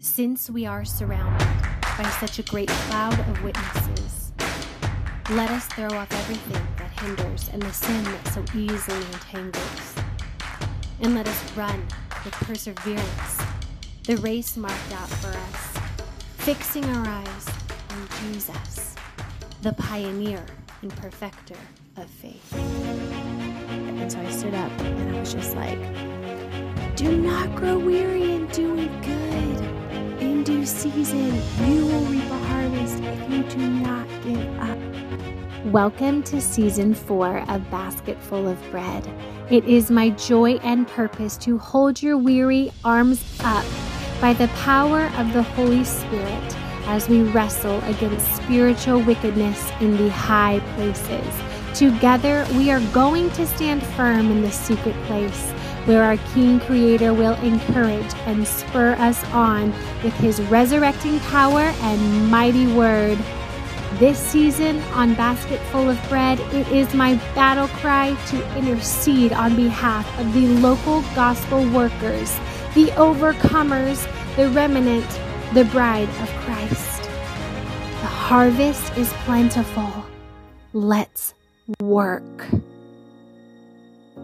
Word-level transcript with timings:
Since 0.00 0.48
we 0.48 0.64
are 0.64 0.84
surrounded 0.84 1.48
by 1.82 2.08
such 2.20 2.38
a 2.38 2.44
great 2.44 2.68
cloud 2.68 3.18
of 3.18 3.42
witnesses, 3.42 4.30
let 5.30 5.50
us 5.50 5.66
throw 5.66 5.88
off 5.88 6.12
everything 6.12 6.64
that 6.76 6.90
hinders 7.00 7.50
and 7.52 7.60
the 7.60 7.72
sin 7.72 8.04
that 8.04 8.28
so 8.28 8.44
easily 8.56 9.04
entangles. 9.12 9.94
And 11.00 11.16
let 11.16 11.26
us 11.26 11.56
run 11.56 11.84
with 12.24 12.32
perseverance 12.34 13.38
the 14.04 14.16
race 14.18 14.56
marked 14.56 14.92
out 14.92 15.08
for 15.08 15.36
us, 15.36 15.78
fixing 16.36 16.84
our 16.84 17.04
eyes 17.04 17.48
on 17.90 18.08
Jesus, 18.22 18.94
the 19.62 19.72
pioneer 19.72 20.46
and 20.82 20.94
perfecter 20.94 21.56
of 21.96 22.06
faith. 22.06 22.54
And 22.54 24.10
so 24.10 24.20
I 24.20 24.30
stood 24.30 24.54
up 24.54 24.70
and 24.80 25.16
I 25.16 25.18
was 25.20 25.34
just 25.34 25.56
like, 25.56 25.80
do 26.94 27.16
not 27.16 27.52
grow 27.56 27.76
weary 27.76 28.32
in 28.34 28.46
doing 28.46 29.00
good. 29.00 29.67
Due 30.48 30.64
season, 30.64 31.34
you 31.70 31.84
will 31.84 32.04
reap 32.06 32.24
a 32.24 32.38
harvest 32.46 33.02
if 33.02 33.30
you 33.30 33.42
do 33.50 33.68
not 33.68 34.08
give 34.24 34.58
up. 34.58 35.66
Welcome 35.66 36.22
to 36.22 36.40
season 36.40 36.94
four 36.94 37.40
of 37.50 37.70
Basket 37.70 38.18
Full 38.18 38.48
of 38.48 38.58
Bread. 38.70 39.06
It 39.50 39.66
is 39.66 39.90
my 39.90 40.08
joy 40.08 40.54
and 40.62 40.88
purpose 40.88 41.36
to 41.36 41.58
hold 41.58 42.02
your 42.02 42.16
weary 42.16 42.72
arms 42.82 43.22
up 43.44 43.66
by 44.22 44.32
the 44.32 44.48
power 44.64 45.10
of 45.18 45.34
the 45.34 45.42
Holy 45.42 45.84
Spirit 45.84 46.56
as 46.86 47.10
we 47.10 47.24
wrestle 47.24 47.84
against 47.84 48.36
spiritual 48.36 49.02
wickedness 49.02 49.70
in 49.82 49.98
the 49.98 50.08
high 50.08 50.60
places. 50.76 51.78
Together, 51.78 52.46
we 52.54 52.70
are 52.70 52.80
going 52.94 53.28
to 53.32 53.46
stand 53.46 53.82
firm 53.88 54.30
in 54.30 54.40
the 54.40 54.50
secret 54.50 54.96
place 55.02 55.52
where 55.88 56.02
our 56.02 56.18
King 56.34 56.60
Creator 56.60 57.14
will 57.14 57.34
encourage 57.36 58.14
and 58.26 58.46
spur 58.46 58.92
us 58.98 59.24
on 59.32 59.72
with 60.04 60.12
His 60.16 60.38
resurrecting 60.42 61.18
power 61.20 61.62
and 61.62 62.30
mighty 62.30 62.66
word. 62.74 63.16
This 63.94 64.18
season 64.18 64.80
on 64.92 65.14
Basket 65.14 65.58
Full 65.72 65.88
of 65.88 65.98
Bread, 66.10 66.38
it 66.52 66.68
is 66.68 66.92
my 66.92 67.14
battle 67.34 67.68
cry 67.68 68.14
to 68.26 68.58
intercede 68.58 69.32
on 69.32 69.56
behalf 69.56 70.06
of 70.20 70.34
the 70.34 70.46
local 70.60 71.00
gospel 71.14 71.66
workers, 71.70 72.38
the 72.74 72.88
overcomers, 72.98 74.06
the 74.36 74.50
remnant, 74.50 75.08
the 75.54 75.64
bride 75.64 76.10
of 76.20 76.28
Christ. 76.44 77.02
The 77.02 78.06
harvest 78.06 78.94
is 78.98 79.10
plentiful. 79.24 80.04
Let's 80.74 81.32
work. 81.80 82.46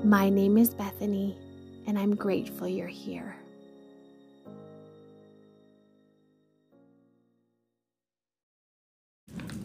My 0.05 0.29
name 0.29 0.59
is 0.59 0.75
Bethany, 0.75 1.39
and 1.87 1.99
I'm 1.99 2.15
grateful 2.15 2.69
you're 2.69 2.87
here. 2.89 3.37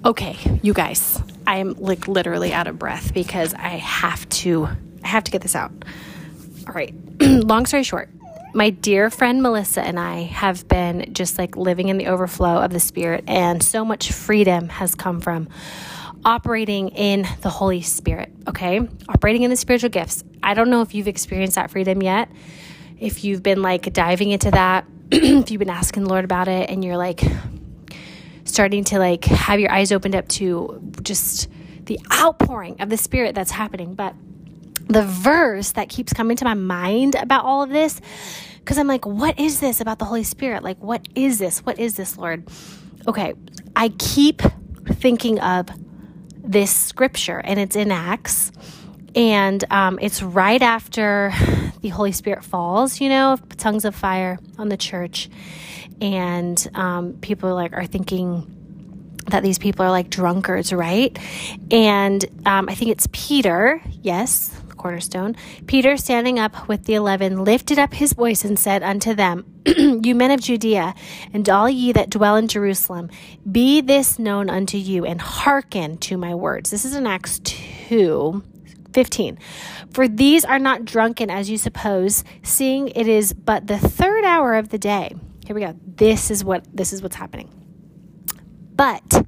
Okay, 0.06 0.38
you 0.64 0.74
guys, 0.74 1.22
I 1.46 1.58
am 1.58 1.74
like 1.74 2.08
literally 2.08 2.54
out 2.54 2.68
of 2.68 2.80
breath 2.80 3.14
because 3.14 3.54
I 3.54 3.70
have 3.78 4.28
to 4.30 4.70
I 5.04 5.08
have 5.08 5.26
to 5.26 5.32
get 5.32 5.42
this 5.42 5.56
out. 5.56 5.72
All 6.68 6.74
right. 6.74 6.94
Long 7.22 7.66
story 7.66 7.84
short, 7.84 8.10
my 8.54 8.70
dear 8.70 9.10
friend 9.10 9.42
Melissa 9.42 9.82
and 9.82 10.00
I 10.00 10.24
have 10.24 10.68
been 10.68 11.14
just 11.14 11.38
like 11.38 11.58
living 11.58 11.90
in 11.90 11.98
the 11.98 12.08
overflow 12.08 12.62
of 12.62 12.72
the 12.72 12.80
Spirit, 12.80 13.26
and 13.28 13.62
so 13.62 13.84
much 13.84 14.12
freedom 14.12 14.70
has 14.70 14.96
come 14.96 15.20
from 15.22 15.50
operating 16.26 16.90
in 16.90 17.28
the 17.42 17.50
Holy 17.50 17.82
Spirit, 17.82 18.32
okay? 18.48 18.88
Operating 19.08 19.44
in 19.44 19.50
the 19.50 19.56
spiritual 19.56 19.90
gifts. 19.90 20.24
I 20.44 20.54
don't 20.54 20.70
know 20.70 20.82
if 20.82 20.94
you've 20.94 21.08
experienced 21.08 21.56
that 21.56 21.72
freedom 21.72 22.02
yet, 22.02 22.30
if 23.00 23.24
you've 23.24 23.42
been 23.42 23.62
like 23.62 23.94
diving 23.94 24.32
into 24.32 24.52
that, 24.52 24.86
if 25.12 25.52
you've 25.52 25.60
been 25.60 25.70
asking 25.70 26.04
the 26.04 26.10
Lord 26.10 26.26
about 26.26 26.48
it, 26.48 26.70
and 26.70 26.84
you're 26.84 26.98
like 26.98 27.22
starting 28.44 28.84
to 28.86 29.00
like 29.00 29.26
have 29.26 29.60
your 29.60 29.72
eyes 29.72 29.92
opened 29.92 30.16
up 30.16 30.28
to 30.28 30.82
just 31.02 31.50
the 31.86 32.00
outpouring 32.12 32.82
of 32.82 32.90
the 32.90 32.98
Spirit 32.98 33.36
that's 33.36 33.52
happening. 33.52 33.96
But 33.96 34.16
the 34.88 35.04
verse 35.04 35.74
that 35.74 35.88
keeps 35.90 36.14
coming 36.14 36.36
to 36.38 36.46
my 36.46 36.56
mind 36.56 37.16
about 37.16 37.46
all 37.46 37.64
of 37.64 37.70
this 37.70 38.02
because 38.60 38.78
I'm 38.78 38.88
like, 38.88 39.06
what 39.06 39.40
is 39.40 39.60
this 39.60 39.82
about 39.82 40.00
the 40.00 40.06
Holy 40.06 40.24
Spirit? 40.24 40.64
Like, 40.64 40.78
what 40.84 41.08
is 41.16 41.40
this? 41.40 41.60
What 41.66 41.80
is 41.80 41.96
this, 41.96 42.18
Lord? 42.18 42.48
Okay, 43.08 43.34
I 43.76 43.90
keep 43.90 44.42
thinking 44.86 45.40
of 45.40 45.70
this 46.44 46.74
scripture, 46.76 47.40
and 47.40 47.60
it's 47.60 47.76
in 47.76 47.92
Acts, 47.92 48.52
and 49.16 49.64
um, 49.72 50.00
it's 50.02 50.22
right 50.22 50.62
after 50.62 51.32
the 51.82 51.90
Holy 51.90 52.12
Spirit 52.12 52.44
falls, 52.44 53.00
you 53.02 53.10
know, 53.10 53.38
tongues 53.58 53.86
of 53.86 53.96
fire 53.96 54.40
on 54.58 54.70
the 54.70 54.78
church, 54.78 55.30
and 56.02 56.70
um, 56.74 57.14
people 57.22 57.54
like 57.54 57.74
are 57.74 57.86
thinking 57.86 58.56
that 59.28 59.44
these 59.44 59.60
people 59.60 59.86
are 59.86 59.92
like 59.92 60.10
drunkards, 60.10 60.74
right? 60.74 61.18
And 61.72 62.24
um, 62.46 62.68
I 62.70 62.76
think 62.76 62.92
it's 62.92 63.08
Peter, 63.12 63.82
yes, 64.02 64.59
cornerstone, 64.80 65.36
Peter, 65.68 65.96
standing 65.98 66.40
up 66.40 66.68
with 66.68 66.86
the 66.86 66.96
eleven, 66.96 67.44
lifted 67.44 67.78
up 67.78 67.94
his 67.94 68.14
voice 68.14 68.44
and 68.44 68.58
said 68.58 68.82
unto 68.82 69.14
them, 69.14 69.46
You 69.68 70.16
men 70.16 70.32
of 70.32 70.42
Judea, 70.42 70.96
and 71.32 71.48
all 71.48 71.70
ye 71.70 71.92
that 71.92 72.10
dwell 72.10 72.36
in 72.36 72.48
Jerusalem, 72.48 73.10
be 73.50 73.82
this 73.82 74.18
known 74.18 74.50
unto 74.50 74.78
you, 74.78 75.06
and 75.06 75.22
hearken 75.22 75.98
to 76.00 76.18
my 76.18 76.34
words. 76.34 76.72
This 76.72 76.86
is 76.86 76.96
in 76.96 77.06
Acts 77.06 77.40
2. 77.44 78.44
15. 78.94 79.38
For 79.92 80.08
these 80.08 80.44
are 80.44 80.58
not 80.58 80.84
drunken 80.84 81.30
as 81.30 81.50
you 81.50 81.58
suppose, 81.58 82.24
seeing 82.42 82.88
it 82.90 83.08
is 83.08 83.34
but 83.34 83.68
the 83.68 83.78
third 83.78 84.24
hour 84.24 84.56
of 84.56 84.70
the 84.70 84.80
day. 84.80 85.14
Here 85.46 85.56
we 85.56 85.62
go. 85.62 85.76
This 85.86 86.32
is 86.32 86.44
what 86.44 86.66
this 86.74 86.94
is 86.94 87.02
what's 87.02 87.16
happening. 87.16 87.50
But 88.76 89.26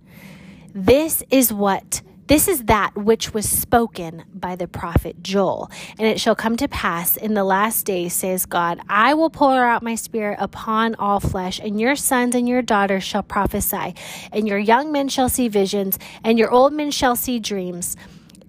this 0.73 1.23
is 1.29 1.51
what 1.51 2.01
this 2.31 2.47
is 2.47 2.63
that 2.63 2.95
which 2.95 3.33
was 3.33 3.49
spoken 3.49 4.23
by 4.33 4.55
the 4.55 4.65
prophet 4.65 5.21
Joel. 5.21 5.69
And 5.99 6.07
it 6.07 6.17
shall 6.17 6.33
come 6.33 6.55
to 6.55 6.67
pass 6.69 7.17
in 7.17 7.33
the 7.33 7.43
last 7.43 7.85
days, 7.85 8.13
says 8.13 8.45
God, 8.45 8.79
I 8.87 9.15
will 9.15 9.29
pour 9.29 9.65
out 9.65 9.83
my 9.83 9.95
spirit 9.95 10.37
upon 10.39 10.95
all 10.95 11.19
flesh, 11.19 11.59
and 11.59 11.77
your 11.77 11.97
sons 11.97 12.33
and 12.33 12.47
your 12.47 12.61
daughters 12.61 13.03
shall 13.03 13.21
prophesy, 13.21 13.95
and 14.31 14.47
your 14.47 14.57
young 14.57 14.93
men 14.93 15.09
shall 15.09 15.27
see 15.27 15.49
visions, 15.49 15.99
and 16.23 16.39
your 16.39 16.49
old 16.49 16.71
men 16.71 16.91
shall 16.91 17.17
see 17.17 17.37
dreams. 17.37 17.97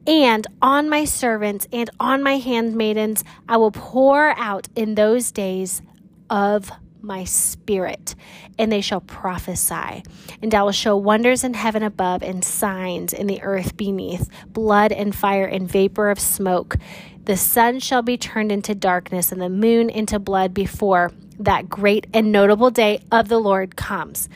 And 0.06 0.47
on 0.62 0.88
my 0.88 1.04
servants 1.04 1.66
and 1.72 1.91
on 1.99 2.22
my 2.22 2.37
handmaidens 2.37 3.25
I 3.49 3.56
will 3.56 3.72
pour 3.72 4.38
out 4.38 4.69
in 4.76 4.94
those 4.94 5.32
days 5.32 5.82
of 6.31 6.70
my 7.03 7.25
spirit, 7.25 8.15
and 8.59 8.71
they 8.71 8.81
shall 8.81 9.01
prophesy. 9.01 10.03
And 10.41 10.55
I 10.55 10.63
will 10.63 10.73
show 10.73 10.97
wonders 10.97 11.45
in 11.45 11.55
heaven 11.55 11.83
above 11.83 12.23
and 12.23 12.45
signs 12.45 13.13
in 13.13 13.27
the 13.27 13.43
earth 13.43 13.77
beneath 13.77 14.29
blood 14.47 14.93
and 14.93 15.15
fire 15.15 15.47
and 15.47 15.71
vapor 15.71 16.11
of 16.11 16.19
smoke. 16.19 16.77
The 17.25 17.37
sun 17.37 17.79
shall 17.81 18.03
be 18.03 18.17
turned 18.17 18.51
into 18.51 18.75
darkness 18.75 19.33
and 19.33 19.41
the 19.41 19.49
moon 19.49 19.91
into 19.91 20.19
blood 20.19 20.53
before 20.53 21.12
that 21.39 21.69
great 21.69 22.07
and 22.12 22.33
notable 22.33 22.71
day 22.71 23.01
of 23.11 23.29
the 23.29 23.39
Lord 23.39 23.77
comes. 23.77 24.29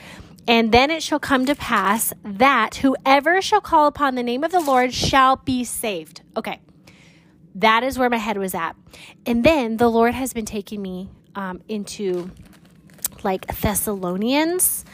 And 0.49 0.71
then 0.71 0.91
it 0.91 1.03
shall 1.03 1.19
come 1.19 1.44
to 1.47 1.56
pass 1.56 2.12
that 2.22 2.76
whoever 2.76 3.43
shall 3.43 3.60
call 3.60 3.88
upon 3.88 4.15
the 4.15 4.22
name 4.22 4.44
of 4.44 4.53
the 4.53 4.60
Lord 4.60 4.94
shall 4.94 5.37
be 5.37 5.65
saved. 5.65 6.22
Okay. 6.37 6.60
That 7.56 7.82
is 7.82 7.99
where 7.99 8.10
my 8.10 8.19
head 8.19 8.37
was 8.37 8.55
at. 8.55 8.76
And 9.25 9.43
then 9.43 9.78
the 9.78 9.88
Lord 9.88 10.15
has 10.15 10.32
been 10.32 10.44
taking 10.44 10.82
me 10.82 11.09
um, 11.34 11.62
into 11.69 12.31
like 13.26 13.47
Thessalonians 13.60 14.87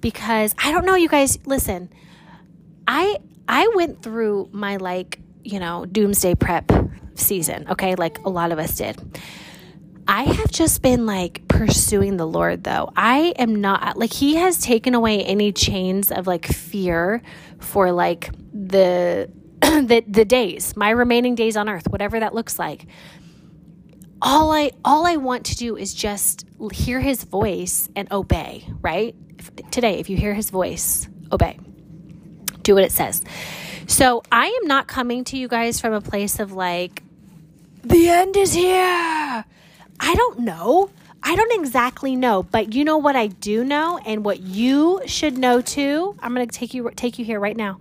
because 0.00 0.54
I 0.58 0.72
don't 0.72 0.84
know 0.84 0.96
you 0.96 1.08
guys 1.08 1.38
listen. 1.46 1.90
I 2.88 3.18
I 3.46 3.70
went 3.76 4.02
through 4.02 4.48
my 4.50 4.78
like, 4.78 5.20
you 5.44 5.60
know, 5.60 5.84
doomsday 5.84 6.34
prep 6.34 6.72
season, 7.14 7.66
okay? 7.70 7.94
Like 7.94 8.18
a 8.24 8.30
lot 8.30 8.50
of 8.50 8.58
us 8.58 8.76
did. 8.76 9.00
I 10.08 10.24
have 10.24 10.50
just 10.50 10.82
been 10.82 11.06
like 11.06 11.46
pursuing 11.48 12.16
the 12.16 12.26
Lord 12.26 12.64
though. 12.64 12.90
I 12.96 13.34
am 13.38 13.54
not 13.54 13.96
like 13.96 14.12
he 14.12 14.36
has 14.36 14.58
taken 14.58 14.94
away 14.94 15.22
any 15.22 15.52
chains 15.52 16.10
of 16.10 16.26
like 16.26 16.46
fear 16.46 17.22
for 17.60 17.92
like 17.92 18.30
the 18.52 19.30
the 19.60 20.02
the 20.06 20.24
days, 20.24 20.76
my 20.76 20.90
remaining 20.90 21.34
days 21.34 21.56
on 21.56 21.68
earth, 21.68 21.88
whatever 21.88 22.18
that 22.20 22.34
looks 22.34 22.58
like 22.58 22.86
all 24.24 24.50
I 24.50 24.72
all 24.84 25.06
I 25.06 25.16
want 25.16 25.44
to 25.46 25.56
do 25.56 25.76
is 25.76 25.94
just 25.94 26.46
hear 26.72 26.98
his 26.98 27.22
voice 27.24 27.88
and 27.94 28.10
obey, 28.10 28.66
right? 28.80 29.14
If, 29.38 29.54
today, 29.70 30.00
if 30.00 30.08
you 30.08 30.16
hear 30.16 30.34
his 30.34 30.50
voice, 30.50 31.06
obey. 31.30 31.58
Do 32.62 32.74
what 32.74 32.84
it 32.84 32.92
says. 32.92 33.22
So, 33.86 34.22
I 34.32 34.46
am 34.46 34.66
not 34.66 34.88
coming 34.88 35.24
to 35.24 35.36
you 35.36 35.46
guys 35.46 35.78
from 35.78 35.92
a 35.92 36.00
place 36.00 36.40
of 36.40 36.52
like 36.52 37.02
the 37.82 38.08
end 38.08 38.36
is 38.36 38.54
here. 38.54 39.44
I 40.00 40.14
don't 40.14 40.40
know. 40.40 40.90
I 41.22 41.36
don't 41.36 41.60
exactly 41.60 42.16
know, 42.16 42.42
but 42.42 42.74
you 42.74 42.84
know 42.84 42.98
what 42.98 43.16
I 43.16 43.26
do 43.28 43.64
know 43.64 43.98
and 43.98 44.24
what 44.24 44.40
you 44.40 45.02
should 45.06 45.36
know 45.36 45.60
too. 45.60 46.16
I'm 46.20 46.34
going 46.34 46.48
to 46.48 46.58
take 46.58 46.72
you 46.72 46.90
take 46.96 47.18
you 47.18 47.26
here 47.26 47.38
right 47.38 47.56
now. 47.56 47.78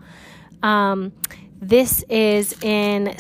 Um, 0.61 1.13
this 1.61 2.03
is 2.09 2.53
in 2.61 3.17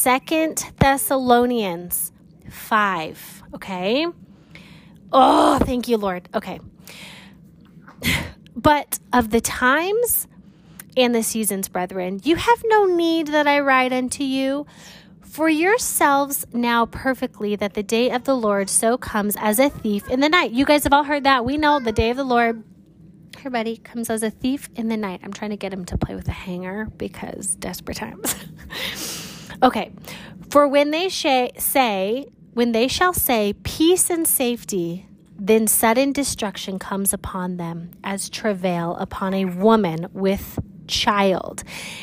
Second 0.00 0.64
Thessalonians 0.78 2.10
5, 2.48 3.42
okay? 3.56 4.06
Oh, 5.12 5.58
thank 5.58 5.88
you, 5.88 5.98
Lord. 5.98 6.26
Okay. 6.34 6.58
But 8.56 8.98
of 9.12 9.28
the 9.28 9.42
times 9.42 10.26
and 10.96 11.14
the 11.14 11.22
seasons, 11.22 11.68
brethren, 11.68 12.18
you 12.24 12.36
have 12.36 12.62
no 12.64 12.86
need 12.86 13.26
that 13.26 13.46
I 13.46 13.60
write 13.60 13.92
unto 13.92 14.24
you. 14.24 14.66
For 15.20 15.50
yourselves 15.50 16.46
now 16.50 16.86
perfectly 16.86 17.54
that 17.56 17.74
the 17.74 17.82
day 17.82 18.10
of 18.10 18.24
the 18.24 18.34
Lord 18.34 18.70
so 18.70 18.96
comes 18.96 19.36
as 19.38 19.58
a 19.58 19.68
thief 19.68 20.08
in 20.08 20.20
the 20.20 20.30
night. 20.30 20.52
You 20.52 20.64
guys 20.64 20.84
have 20.84 20.94
all 20.94 21.04
heard 21.04 21.24
that. 21.24 21.44
We 21.44 21.58
know 21.58 21.78
the 21.78 21.92
day 21.92 22.08
of 22.08 22.16
the 22.16 22.24
Lord, 22.24 22.64
everybody, 23.36 23.76
comes 23.76 24.08
as 24.08 24.22
a 24.22 24.30
thief 24.30 24.70
in 24.76 24.88
the 24.88 24.96
night. 24.96 25.20
I'm 25.22 25.32
trying 25.34 25.50
to 25.50 25.58
get 25.58 25.74
him 25.74 25.84
to 25.84 25.98
play 25.98 26.14
with 26.14 26.28
a 26.28 26.32
hanger 26.32 26.88
because 26.96 27.54
desperate 27.56 27.98
times. 27.98 28.34
okay. 29.62 29.92
For 30.50 30.66
when 30.66 30.90
they 30.90 31.08
sh- 31.08 31.56
say, 31.58 32.26
when 32.54 32.72
they 32.72 32.88
shall 32.88 33.12
say 33.12 33.52
peace 33.62 34.10
and 34.10 34.26
safety, 34.26 35.06
then 35.38 35.66
sudden 35.66 36.12
destruction 36.12 36.78
comes 36.78 37.12
upon 37.12 37.56
them 37.56 37.92
as 38.04 38.28
travail 38.28 38.96
upon 38.98 39.32
a 39.32 39.46
woman 39.46 40.08
with 40.12 40.58
child, 40.86 41.62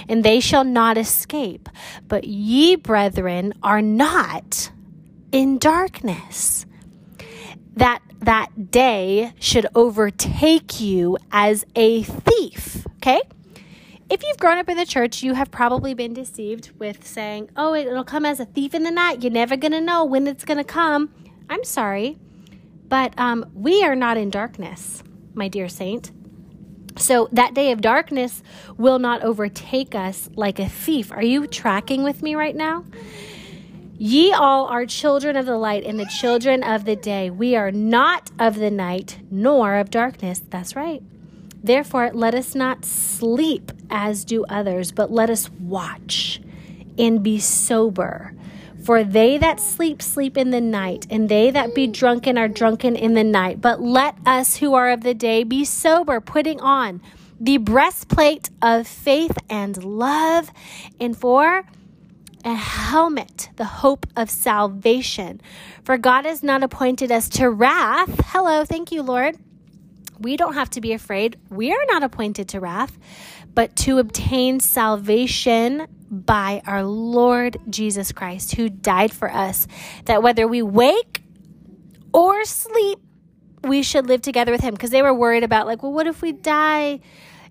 and 0.09 0.24
they 0.24 0.39
shall 0.39 0.63
not 0.63 0.98
escape. 0.98 1.69
But 2.07 2.24
ye, 2.24 2.75
brethren, 2.75 3.54
are 3.62 3.81
not 3.81 4.71
in 5.31 5.60
darkness. 5.60 6.65
That 7.75 8.01
that 8.19 8.71
day 8.71 9.33
should 9.39 9.68
overtake 9.75 10.80
you 10.80 11.18
as 11.31 11.65
a 11.75 12.01
thief. 12.03 12.88
Okay? 12.98 13.21
If 14.09 14.24
you've 14.24 14.38
grown 14.38 14.57
up 14.57 14.69
in 14.69 14.77
the 14.77 14.86
church, 14.86 15.21
you 15.21 15.33
have 15.33 15.51
probably 15.51 15.94
been 15.94 16.13
deceived 16.13 16.71
with 16.80 17.06
saying, 17.06 17.50
oh, 17.57 17.74
it'll 17.74 18.06
come 18.06 18.25
as 18.25 18.39
a 18.39 18.45
thief 18.45 18.74
in 18.74 18.83
the 18.83 18.92
night. 18.92 19.21
You're 19.21 19.33
never 19.33 19.57
going 19.57 19.74
to 19.74 19.81
know 19.81 20.06
when 20.06 20.27
it's 20.27 20.45
going 20.45 20.57
to 20.57 20.63
come. 20.63 21.13
I'm 21.50 21.65
sorry. 21.65 22.18
But 22.88 23.13
um, 23.19 23.45
we 23.54 23.83
are 23.83 23.95
not 23.95 24.15
in 24.15 24.30
darkness, 24.30 25.04
my 25.33 25.50
dear 25.50 25.68
saint. 25.68 26.12
So 26.95 27.27
that 27.33 27.54
day 27.54 27.74
of 27.74 27.81
darkness 27.81 28.42
will 28.77 28.98
not 28.98 29.24
overtake 29.24 29.94
us 29.94 30.30
like 30.36 30.57
a 30.57 30.69
thief. 30.69 31.12
Are 31.12 31.21
you 31.21 31.45
tracking 31.45 32.03
with 32.03 32.24
me 32.24 32.33
right 32.36 32.56
now? 32.56 32.86
Ye 33.98 34.31
all 34.31 34.68
are 34.68 34.86
children 34.86 35.36
of 35.36 35.45
the 35.45 35.57
light 35.57 35.83
and 35.83 36.00
the 36.00 36.06
children 36.06 36.63
of 36.63 36.86
the 36.86 36.95
day. 36.95 37.30
We 37.30 37.57
are 37.57 37.71
not 37.71 38.31
of 38.39 38.56
the 38.56 38.71
night 38.71 39.19
nor 39.30 39.75
of 39.75 39.89
darkness. 39.89 40.42
That's 40.50 40.77
right. 40.77 41.03
Therefore, 41.63 42.12
let 42.13 42.33
us 42.36 42.56
not 42.56 42.86
sleep 42.86 43.71
as 43.89 44.24
do 44.24 44.45
others, 44.45 44.92
but 44.92 45.12
let 45.12 45.30
us 45.30 45.50
watch 45.51 46.42
and 46.98 47.21
be 47.24 47.39
sober. 47.39 48.33
For 48.83 49.04
they 49.04 49.38
that 49.38 49.59
sleep, 49.59 50.01
sleep 50.01 50.38
in 50.38 50.51
the 50.51 50.62
night, 50.62 51.07
and 51.09 51.27
they 51.27 51.51
that 51.51 51.75
be 51.75 51.88
drunken 51.88 52.38
are 52.38 52.48
drunken 52.48 52.95
in 52.95 53.15
the 53.15 53.24
night. 53.24 53.59
But 53.59 53.81
let 53.81 54.15
us 54.25 54.57
who 54.57 54.74
are 54.75 54.89
of 54.92 55.01
the 55.01 55.13
day 55.13 55.44
be 55.44 55.65
sober, 55.65 56.21
putting 56.21 56.62
on 56.62 57.01
the 57.39 57.57
breastplate 57.57 58.50
of 58.62 58.88
faith 58.88 59.38
and 59.50 59.83
love, 59.83 60.51
and 61.00 61.18
for 61.18 61.63
a 62.45 62.56
helmet, 62.56 63.50
the 63.57 63.65
hope 63.65 64.07
of 64.15 64.30
salvation. 64.30 65.42
For 65.83 65.98
God 65.98 66.25
has 66.25 66.42
not 66.42 66.63
appointed 66.63 67.12
us 67.12 67.27
to 67.30 67.50
wrath. 67.50 68.21
Hello, 68.27 68.63
thank 68.63 68.92
you, 68.92 69.03
Lord. 69.03 69.38
We 70.19 70.37
don't 70.37 70.53
have 70.53 70.69
to 70.71 70.81
be 70.81 70.93
afraid. 70.93 71.37
We 71.49 71.71
are 71.71 71.85
not 71.87 72.03
appointed 72.03 72.49
to 72.49 72.59
wrath, 72.59 72.97
but 73.53 73.75
to 73.77 73.99
obtain 73.99 74.59
salvation 74.59 75.87
by 76.09 76.61
our 76.65 76.83
Lord 76.83 77.57
Jesus 77.69 78.11
Christ, 78.11 78.55
who 78.55 78.69
died 78.69 79.11
for 79.11 79.31
us, 79.31 79.67
that 80.05 80.23
whether 80.23 80.47
we 80.47 80.61
wake 80.61 81.21
or 82.13 82.45
sleep, 82.45 82.99
we 83.63 83.83
should 83.83 84.07
live 84.07 84.21
together 84.21 84.51
with 84.51 84.61
him. 84.61 84.73
Because 84.73 84.91
they 84.91 85.01
were 85.01 85.13
worried 85.13 85.43
about, 85.43 85.67
like, 85.67 85.83
well, 85.83 85.91
what 85.91 86.07
if 86.07 86.21
we 86.21 86.31
die? 86.31 86.99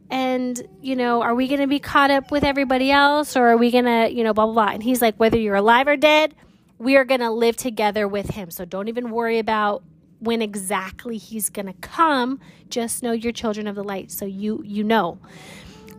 And, 0.08 0.60
you 0.80 0.96
know, 0.96 1.20
are 1.22 1.34
we 1.34 1.48
going 1.48 1.60
to 1.60 1.66
be 1.66 1.80
caught 1.80 2.10
up 2.10 2.30
with 2.30 2.44
everybody 2.44 2.90
else? 2.90 3.36
Or 3.36 3.48
are 3.48 3.56
we 3.56 3.70
going 3.70 3.84
to, 3.84 4.08
you 4.10 4.24
know, 4.24 4.32
blah, 4.32 4.46
blah, 4.46 4.54
blah. 4.54 4.72
And 4.72 4.82
he's 4.82 5.02
like, 5.02 5.16
whether 5.16 5.36
you're 5.36 5.56
alive 5.56 5.88
or 5.88 5.96
dead, 5.96 6.34
we 6.78 6.96
are 6.96 7.04
going 7.04 7.20
to 7.20 7.30
live 7.30 7.56
together 7.56 8.06
with 8.06 8.30
him. 8.30 8.50
So 8.50 8.64
don't 8.64 8.88
even 8.88 9.10
worry 9.10 9.38
about 9.38 9.82
when 10.20 10.42
exactly 10.42 11.18
he's 11.18 11.50
going 11.50 11.66
to 11.66 11.74
come. 11.74 12.40
Just 12.68 13.02
know 13.02 13.12
you're 13.12 13.32
children 13.32 13.66
of 13.66 13.74
the 13.74 13.84
light. 13.84 14.10
So 14.10 14.24
you, 14.24 14.62
you 14.64 14.84
know. 14.84 15.18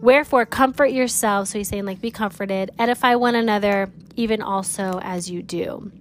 Wherefore, 0.01 0.45
comfort 0.45 0.87
yourselves. 0.87 1.49
So 1.49 1.57
he's 1.57 1.69
saying, 1.69 1.85
like, 1.85 2.01
be 2.01 2.11
comforted, 2.11 2.71
edify 2.77 3.15
one 3.15 3.35
another, 3.35 3.91
even 4.15 4.41
also 4.41 4.99
as 5.01 5.29
you 5.29 5.41
do. 5.41 5.91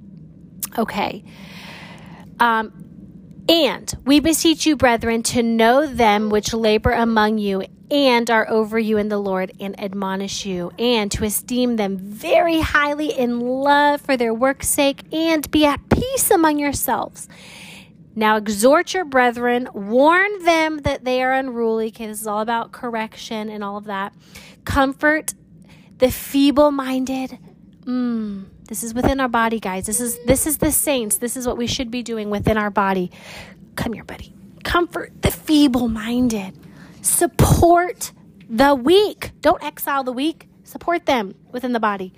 Okay. 0.77 1.25
Um, 2.39 2.73
and 3.49 3.95
we 4.05 4.21
beseech 4.21 4.67
you, 4.67 4.77
brethren, 4.77 5.23
to 5.25 5.43
know 5.43 5.87
them 5.87 6.31
which 6.31 6.53
labor 6.53 6.91
among 6.91 7.39
you 7.39 7.65
and 7.91 8.29
are 8.31 8.49
over 8.51 8.79
you 8.79 8.99
in 8.99 9.09
the 9.09 9.19
Lord 9.19 9.53
and 9.61 9.79
admonish 9.81 10.45
you, 10.45 10.73
and 10.79 11.11
to 11.13 11.25
esteem 11.25 11.77
them 11.77 11.97
very 11.97 12.61
highly 12.61 13.17
in 13.17 13.39
love 13.39 14.01
for 14.01 14.17
their 14.17 14.35
work's 14.35 14.69
sake, 14.69 15.05
and 15.15 15.49
be 15.51 15.65
at 15.65 15.89
peace 15.89 16.31
among 16.31 16.59
yourselves. 16.59 17.29
Now 18.19 18.37
exhort 18.37 18.95
your 18.95 19.05
brethren, 19.05 19.69
warn 19.75 20.43
them 20.43 20.79
that 20.79 21.05
they 21.05 21.23
are 21.23 21.35
unruly. 21.35 21.89
Okay, 21.89 22.07
this 22.07 22.23
is 22.23 22.27
all 22.27 22.41
about 22.41 22.73
correction 22.73 23.51
and 23.51 23.63
all 23.63 23.77
of 23.77 23.85
that. 23.85 24.15
Comfort 24.65 25.35
the 25.99 26.11
feeble 26.11 26.71
minded. 26.71 27.39
Mm, 27.85 28.47
this 28.69 28.83
is 28.83 28.95
within 28.95 29.21
our 29.21 29.29
body, 29.29 29.61
guys. 29.61 29.85
This 29.85 30.01
is 30.01 30.19
this 30.25 30.47
is 30.47 30.57
the 30.57 30.73
saints. 30.73 31.19
This 31.19 31.37
is 31.37 31.47
what 31.47 31.59
we 31.59 31.67
should 31.67 31.91
be 31.91 32.03
doing 32.03 32.31
within 32.31 32.57
our 32.57 32.71
body. 32.71 33.11
Come 33.77 33.93
here, 33.93 34.05
buddy. 34.05 34.33
Comfort 34.65 35.21
the 35.21 35.31
feeble 35.31 35.89
minded. 35.89 36.59
Support 37.03 38.13
the 38.49 38.75
weak. 38.75 39.33
Don't 39.43 39.63
exile 39.63 40.05
the 40.05 40.13
weak. 40.13 40.49
Support 40.65 41.05
them 41.05 41.35
within 41.53 41.73
the 41.73 41.81
body. 41.81 42.15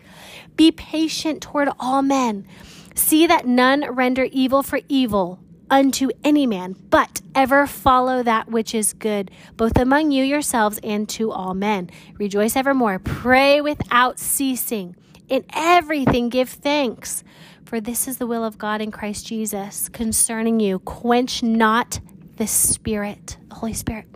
Be 0.55 0.71
patient 0.71 1.43
toward 1.43 1.69
all 1.81 2.03
men. 2.03 2.47
See 2.95 3.27
that 3.27 3.47
none 3.47 3.85
render 3.93 4.29
evil 4.31 4.63
for 4.63 4.81
evil 4.89 5.41
unto 5.71 6.11
any 6.25 6.47
man, 6.47 6.75
but 6.91 7.21
ever 7.35 7.67
follow 7.67 8.23
that 8.23 8.51
which 8.51 8.75
is 8.75 8.93
good, 8.93 9.31
both 9.57 9.79
among 9.79 10.11
you 10.11 10.25
yourselves 10.25 10.79
and 10.83 11.09
to 11.11 11.31
all 11.31 11.55
men. 11.55 11.91
Rejoice 12.19 12.57
evermore. 12.57 12.99
Pray 12.99 13.61
without 13.61 14.19
ceasing. 14.19 14.97
In 15.29 15.45
everything 15.55 16.31
give 16.31 16.49
thanks, 16.49 17.23
for 17.65 17.81
this 17.81 18.09
is 18.09 18.17
the 18.17 18.27
will 18.27 18.45
of 18.45 18.57
God 18.57 18.81
in 18.81 18.91
Christ 18.91 19.27
Jesus 19.27 19.89
concerning 19.91 20.59
you. 20.59 20.79
Quench 20.79 21.43
not 21.43 22.01
the 22.37 22.47
Spirit, 22.47 23.37
the 23.49 23.57
Holy 23.57 23.75
Spirit. 23.75 24.07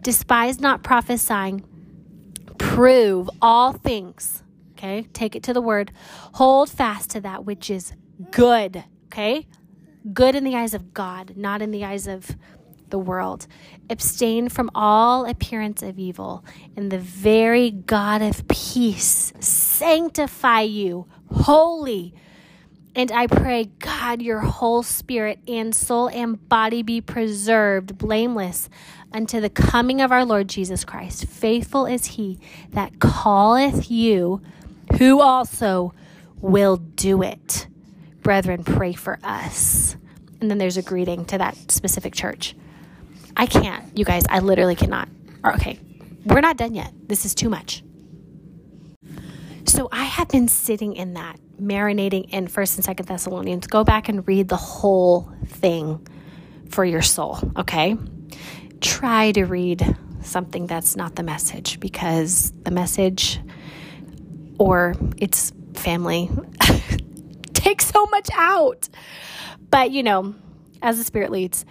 Despise 0.00 0.60
not 0.60 0.82
prophesying. 0.84 1.64
Prove 2.58 3.28
all 3.42 3.72
things. 3.72 4.42
Okay, 4.72 5.08
take 5.12 5.34
it 5.34 5.42
to 5.44 5.52
the 5.52 5.60
word. 5.60 5.92
Hold 6.34 6.70
fast 6.70 7.10
to 7.10 7.20
that 7.22 7.44
which 7.44 7.70
is 7.70 7.92
good. 8.30 8.84
Okay, 9.06 9.46
good 10.12 10.34
in 10.34 10.44
the 10.44 10.54
eyes 10.54 10.74
of 10.74 10.92
God, 10.92 11.36
not 11.36 11.62
in 11.62 11.70
the 11.70 11.84
eyes 11.84 12.06
of 12.06 12.36
the 12.90 12.98
world. 12.98 13.46
Abstain 13.88 14.48
from 14.48 14.70
all 14.74 15.24
appearance 15.26 15.82
of 15.82 15.98
evil, 15.98 16.44
and 16.76 16.90
the 16.90 16.98
very 16.98 17.70
God 17.70 18.22
of 18.22 18.46
peace 18.48 19.32
sanctify 19.40 20.60
you 20.62 21.06
holy. 21.30 22.14
And 22.96 23.10
I 23.10 23.26
pray, 23.26 23.70
God, 23.80 24.22
your 24.22 24.40
whole 24.40 24.84
spirit 24.84 25.40
and 25.48 25.74
soul 25.74 26.08
and 26.08 26.48
body 26.48 26.82
be 26.82 27.00
preserved 27.00 27.98
blameless 27.98 28.68
unto 29.12 29.40
the 29.40 29.50
coming 29.50 30.00
of 30.00 30.12
our 30.12 30.24
Lord 30.24 30.48
Jesus 30.48 30.84
Christ. 30.84 31.26
Faithful 31.26 31.86
is 31.86 32.06
he 32.06 32.38
that 32.70 33.00
calleth 33.00 33.90
you, 33.90 34.42
who 34.98 35.20
also 35.20 35.92
will 36.40 36.76
do 36.76 37.22
it 37.22 37.66
brethren, 38.24 38.64
pray 38.64 38.92
for 38.92 39.20
us. 39.22 39.96
And 40.40 40.50
then 40.50 40.58
there's 40.58 40.76
a 40.76 40.82
greeting 40.82 41.24
to 41.26 41.38
that 41.38 41.56
specific 41.70 42.14
church. 42.14 42.56
I 43.36 43.46
can't, 43.46 43.96
you 43.96 44.04
guys, 44.04 44.24
I 44.28 44.40
literally 44.40 44.74
cannot. 44.74 45.08
Okay, 45.44 45.78
we're 46.24 46.40
not 46.40 46.56
done 46.56 46.74
yet. 46.74 46.92
This 47.06 47.24
is 47.24 47.34
too 47.34 47.48
much. 47.48 47.84
So 49.66 49.88
I 49.92 50.04
have 50.04 50.28
been 50.28 50.48
sitting 50.48 50.94
in 50.94 51.14
that, 51.14 51.38
marinating 51.60 52.30
in 52.30 52.48
First 52.48 52.76
and 52.76 52.84
Second 52.84 53.06
Thessalonians. 53.06 53.66
Go 53.66 53.84
back 53.84 54.08
and 54.08 54.26
read 54.26 54.48
the 54.48 54.56
whole 54.56 55.30
thing 55.46 56.06
for 56.70 56.84
your 56.84 57.02
soul, 57.02 57.38
okay? 57.56 57.96
Try 58.80 59.32
to 59.32 59.44
read 59.44 59.96
something 60.22 60.66
that's 60.66 60.96
not 60.96 61.16
the 61.16 61.22
message 61.22 61.80
because 61.80 62.52
the 62.62 62.70
message 62.70 63.40
or 64.58 64.94
its 65.16 65.52
family 65.74 66.30
take 67.64 67.80
so 67.82 68.06
much 68.06 68.28
out. 68.34 68.88
But, 69.70 69.90
you 69.90 70.02
know, 70.02 70.34
as 70.82 70.98
the 70.98 71.04
Spirit 71.04 71.30
leads, 71.30 71.64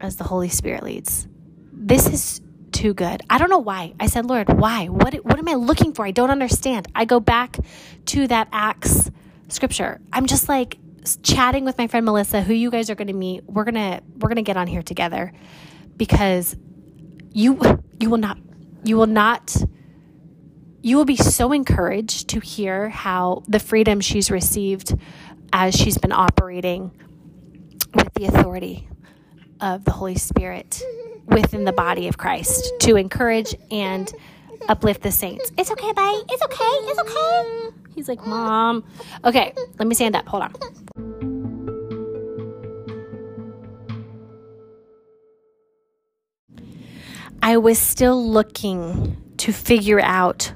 as 0.00 0.16
the 0.16 0.24
Holy 0.24 0.48
Spirit 0.48 0.82
leads, 0.82 1.28
this 1.72 2.06
is 2.08 2.40
too 2.72 2.94
good. 2.94 3.22
I 3.30 3.38
don't 3.38 3.50
know 3.50 3.58
why. 3.58 3.94
I 4.00 4.06
said, 4.06 4.26
Lord, 4.26 4.48
why? 4.48 4.86
What, 4.86 5.14
what 5.24 5.38
am 5.38 5.48
I 5.48 5.54
looking 5.54 5.92
for? 5.92 6.04
I 6.04 6.10
don't 6.10 6.30
understand. 6.30 6.88
I 6.94 7.04
go 7.04 7.20
back 7.20 7.58
to 8.06 8.26
that 8.26 8.48
Acts 8.52 9.10
scripture. 9.48 10.00
I'm 10.12 10.26
just 10.26 10.48
like, 10.48 10.78
chatting 11.22 11.64
with 11.64 11.78
my 11.78 11.86
friend 11.86 12.04
Melissa, 12.04 12.42
who 12.42 12.52
you 12.52 12.70
guys 12.70 12.90
are 12.90 12.94
going 12.94 13.06
to 13.06 13.12
meet. 13.12 13.44
We're 13.44 13.64
going 13.64 13.74
to 13.74 14.02
we're 14.16 14.28
going 14.28 14.36
to 14.36 14.42
get 14.42 14.56
on 14.56 14.66
here 14.66 14.82
together 14.82 15.32
because 15.96 16.56
you 17.32 17.60
you 18.00 18.10
will 18.10 18.18
not 18.18 18.38
you 18.82 18.96
will 18.96 19.06
not 19.06 19.56
you 20.86 20.96
will 20.96 21.04
be 21.04 21.16
so 21.16 21.50
encouraged 21.50 22.28
to 22.28 22.38
hear 22.38 22.88
how 22.88 23.42
the 23.48 23.58
freedom 23.58 24.00
she's 24.00 24.30
received 24.30 24.96
as 25.52 25.74
she's 25.74 25.98
been 25.98 26.12
operating 26.12 26.92
with 27.92 28.14
the 28.14 28.24
authority 28.26 28.88
of 29.60 29.84
the 29.84 29.90
Holy 29.90 30.14
Spirit 30.14 30.80
within 31.26 31.64
the 31.64 31.72
body 31.72 32.06
of 32.06 32.18
Christ 32.18 32.72
to 32.82 32.94
encourage 32.94 33.52
and 33.72 34.12
uplift 34.68 35.02
the 35.02 35.10
saints. 35.10 35.50
It's 35.58 35.72
okay, 35.72 35.92
bye. 35.92 36.22
It's 36.30 36.42
okay. 36.44 36.64
It's 36.64 37.00
okay. 37.00 37.76
He's 37.96 38.08
like, 38.08 38.24
Mom. 38.24 38.84
Okay, 39.24 39.52
let 39.80 39.88
me 39.88 39.94
stand 39.96 40.14
up. 40.14 40.28
Hold 40.28 40.44
on. 40.44 40.54
I 47.42 47.56
was 47.56 47.80
still 47.80 48.24
looking 48.24 49.16
to 49.38 49.52
figure 49.52 50.00
out 50.00 50.52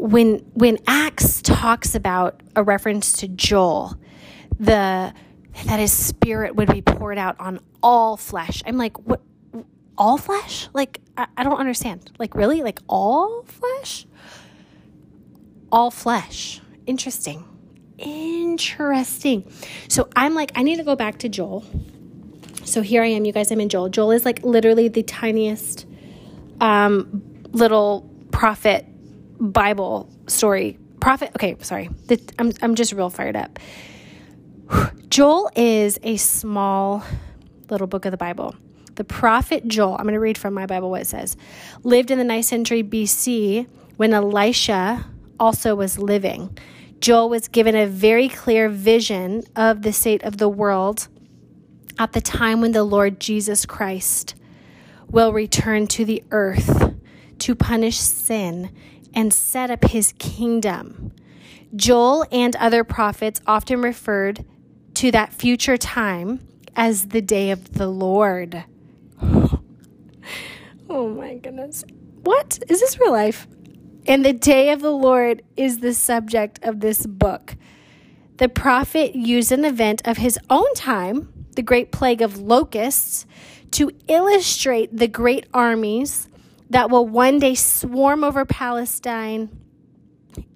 when 0.00 0.38
when 0.54 0.78
Acts 0.86 1.42
talks 1.42 1.94
about 1.94 2.42
a 2.56 2.62
reference 2.62 3.12
to 3.12 3.28
Joel, 3.28 3.96
the 4.58 5.12
that 5.66 5.78
his 5.78 5.92
spirit 5.92 6.56
would 6.56 6.72
be 6.72 6.80
poured 6.80 7.18
out 7.18 7.38
on 7.38 7.60
all 7.82 8.16
flesh. 8.16 8.62
I'm 8.64 8.78
like, 8.78 8.96
what 9.00 9.20
all 9.98 10.16
flesh? 10.16 10.68
Like 10.72 11.00
I, 11.18 11.26
I 11.36 11.44
don't 11.44 11.58
understand. 11.58 12.12
Like 12.18 12.34
really? 12.34 12.62
Like 12.62 12.80
all 12.88 13.42
flesh? 13.42 14.06
All 15.70 15.90
flesh. 15.90 16.62
Interesting. 16.86 17.44
Interesting. 17.98 19.52
So 19.88 20.08
I'm 20.16 20.34
like, 20.34 20.52
I 20.54 20.62
need 20.62 20.76
to 20.76 20.84
go 20.84 20.96
back 20.96 21.18
to 21.18 21.28
Joel. 21.28 21.64
So 22.64 22.80
here 22.80 23.02
I 23.02 23.08
am, 23.08 23.26
you 23.26 23.32
guys. 23.32 23.50
I'm 23.50 23.60
in 23.60 23.68
Joel. 23.68 23.90
Joel 23.90 24.12
is 24.12 24.24
like 24.24 24.42
literally 24.42 24.88
the 24.88 25.02
tiniest 25.02 25.86
um, 26.60 27.22
little 27.52 28.08
prophet 28.30 28.86
Bible 29.40 30.08
story. 30.26 30.78
Prophet. 31.00 31.30
Okay, 31.34 31.56
sorry. 31.60 31.88
The, 32.06 32.20
I'm 32.38 32.52
I'm 32.62 32.74
just 32.74 32.92
real 32.92 33.10
fired 33.10 33.36
up. 33.36 33.58
Joel 35.08 35.50
is 35.56 35.98
a 36.02 36.16
small 36.16 37.02
little 37.70 37.86
book 37.86 38.04
of 38.04 38.10
the 38.10 38.18
Bible. 38.18 38.54
The 38.96 39.04
prophet 39.04 39.66
Joel, 39.66 39.94
I'm 39.94 40.04
going 40.04 40.14
to 40.14 40.20
read 40.20 40.36
from 40.36 40.52
my 40.52 40.66
Bible 40.66 40.90
what 40.90 41.02
it 41.02 41.06
says, 41.06 41.36
lived 41.82 42.10
in 42.10 42.18
the 42.18 42.24
9th 42.24 42.44
century 42.44 42.82
BC 42.82 43.66
when 43.96 44.12
Elisha 44.12 45.06
also 45.38 45.74
was 45.74 45.98
living. 45.98 46.56
Joel 47.00 47.30
was 47.30 47.48
given 47.48 47.74
a 47.74 47.86
very 47.86 48.28
clear 48.28 48.68
vision 48.68 49.42
of 49.56 49.82
the 49.82 49.92
state 49.92 50.22
of 50.22 50.36
the 50.36 50.50
world 50.50 51.08
at 51.98 52.12
the 52.12 52.20
time 52.20 52.60
when 52.60 52.72
the 52.72 52.84
Lord 52.84 53.20
Jesus 53.20 53.64
Christ 53.64 54.34
will 55.08 55.32
return 55.32 55.86
to 55.88 56.04
the 56.04 56.22
earth 56.30 56.94
to 57.38 57.54
punish 57.54 57.98
sin 57.98 58.70
and 59.14 59.32
set 59.32 59.70
up 59.70 59.84
his 59.84 60.12
kingdom. 60.18 61.12
Joel 61.74 62.26
and 62.32 62.56
other 62.56 62.84
prophets 62.84 63.40
often 63.46 63.80
referred 63.80 64.44
to 64.94 65.10
that 65.10 65.32
future 65.32 65.76
time 65.76 66.46
as 66.74 67.08
the 67.08 67.20
day 67.20 67.50
of 67.50 67.74
the 67.74 67.88
Lord. 67.88 68.64
oh 69.22 71.08
my 71.08 71.36
goodness. 71.36 71.84
What? 72.22 72.58
Is 72.68 72.80
this 72.80 72.98
real 72.98 73.12
life? 73.12 73.46
And 74.06 74.24
the 74.24 74.32
day 74.32 74.70
of 74.70 74.80
the 74.80 74.90
Lord 74.90 75.42
is 75.56 75.78
the 75.78 75.94
subject 75.94 76.58
of 76.62 76.80
this 76.80 77.06
book. 77.06 77.56
The 78.38 78.48
prophet 78.48 79.14
used 79.14 79.52
an 79.52 79.64
event 79.64 80.00
of 80.06 80.16
his 80.16 80.38
own 80.48 80.72
time, 80.74 81.46
the 81.54 81.62
great 81.62 81.92
plague 81.92 82.22
of 82.22 82.38
locusts, 82.38 83.26
to 83.72 83.90
illustrate 84.08 84.96
the 84.96 85.08
great 85.08 85.46
armies 85.52 86.29
that 86.70 86.90
will 86.90 87.06
one 87.06 87.38
day 87.38 87.54
swarm 87.54 88.24
over 88.24 88.44
Palestine 88.44 89.50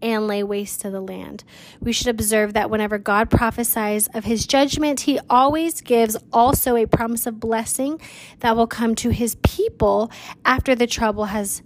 and 0.00 0.26
lay 0.26 0.42
waste 0.42 0.82
to 0.82 0.90
the 0.90 1.00
land. 1.00 1.44
We 1.80 1.92
should 1.92 2.08
observe 2.08 2.54
that 2.54 2.70
whenever 2.70 2.98
God 2.98 3.30
prophesies 3.30 4.08
of 4.14 4.24
his 4.24 4.46
judgment, 4.46 5.00
he 5.00 5.18
always 5.28 5.80
gives 5.80 6.16
also 6.32 6.76
a 6.76 6.86
promise 6.86 7.26
of 7.26 7.40
blessing 7.40 8.00
that 8.40 8.56
will 8.56 8.66
come 8.66 8.94
to 8.96 9.10
his 9.10 9.34
people 9.36 10.10
after 10.44 10.74
the 10.74 10.86
trouble 10.86 11.26
has 11.26 11.62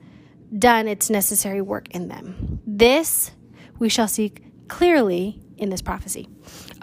done 0.57 0.88
its 0.88 1.11
necessary 1.11 1.61
work 1.61 1.95
in 1.95 2.09
them. 2.09 2.61
This 2.67 3.33
we 3.78 3.88
shall 3.88 4.09
see 4.09 4.33
clearly 4.67 5.40
in 5.57 5.69
this 5.71 5.83
prophecy. 5.83 6.28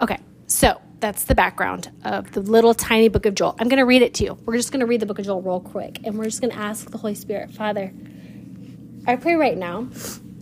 Okay, 0.00 0.18
so 0.46 0.80
that's 1.06 1.22
the 1.22 1.36
background 1.36 1.92
of 2.02 2.32
the 2.32 2.40
little 2.40 2.74
tiny 2.74 3.06
book 3.06 3.26
of 3.26 3.34
Joel. 3.36 3.54
I'm 3.60 3.68
going 3.68 3.78
to 3.78 3.84
read 3.84 4.02
it 4.02 4.12
to 4.14 4.24
you. 4.24 4.36
We're 4.44 4.56
just 4.56 4.72
going 4.72 4.80
to 4.80 4.86
read 4.86 4.98
the 4.98 5.06
book 5.06 5.20
of 5.20 5.24
Joel 5.24 5.40
real 5.40 5.60
quick, 5.60 6.00
and 6.02 6.18
we're 6.18 6.24
just 6.24 6.40
going 6.40 6.50
to 6.50 6.58
ask 6.58 6.90
the 6.90 6.98
Holy 6.98 7.14
Spirit, 7.14 7.52
Father, 7.52 7.92
I 9.06 9.14
pray 9.14 9.36
right 9.36 9.56
now 9.56 9.86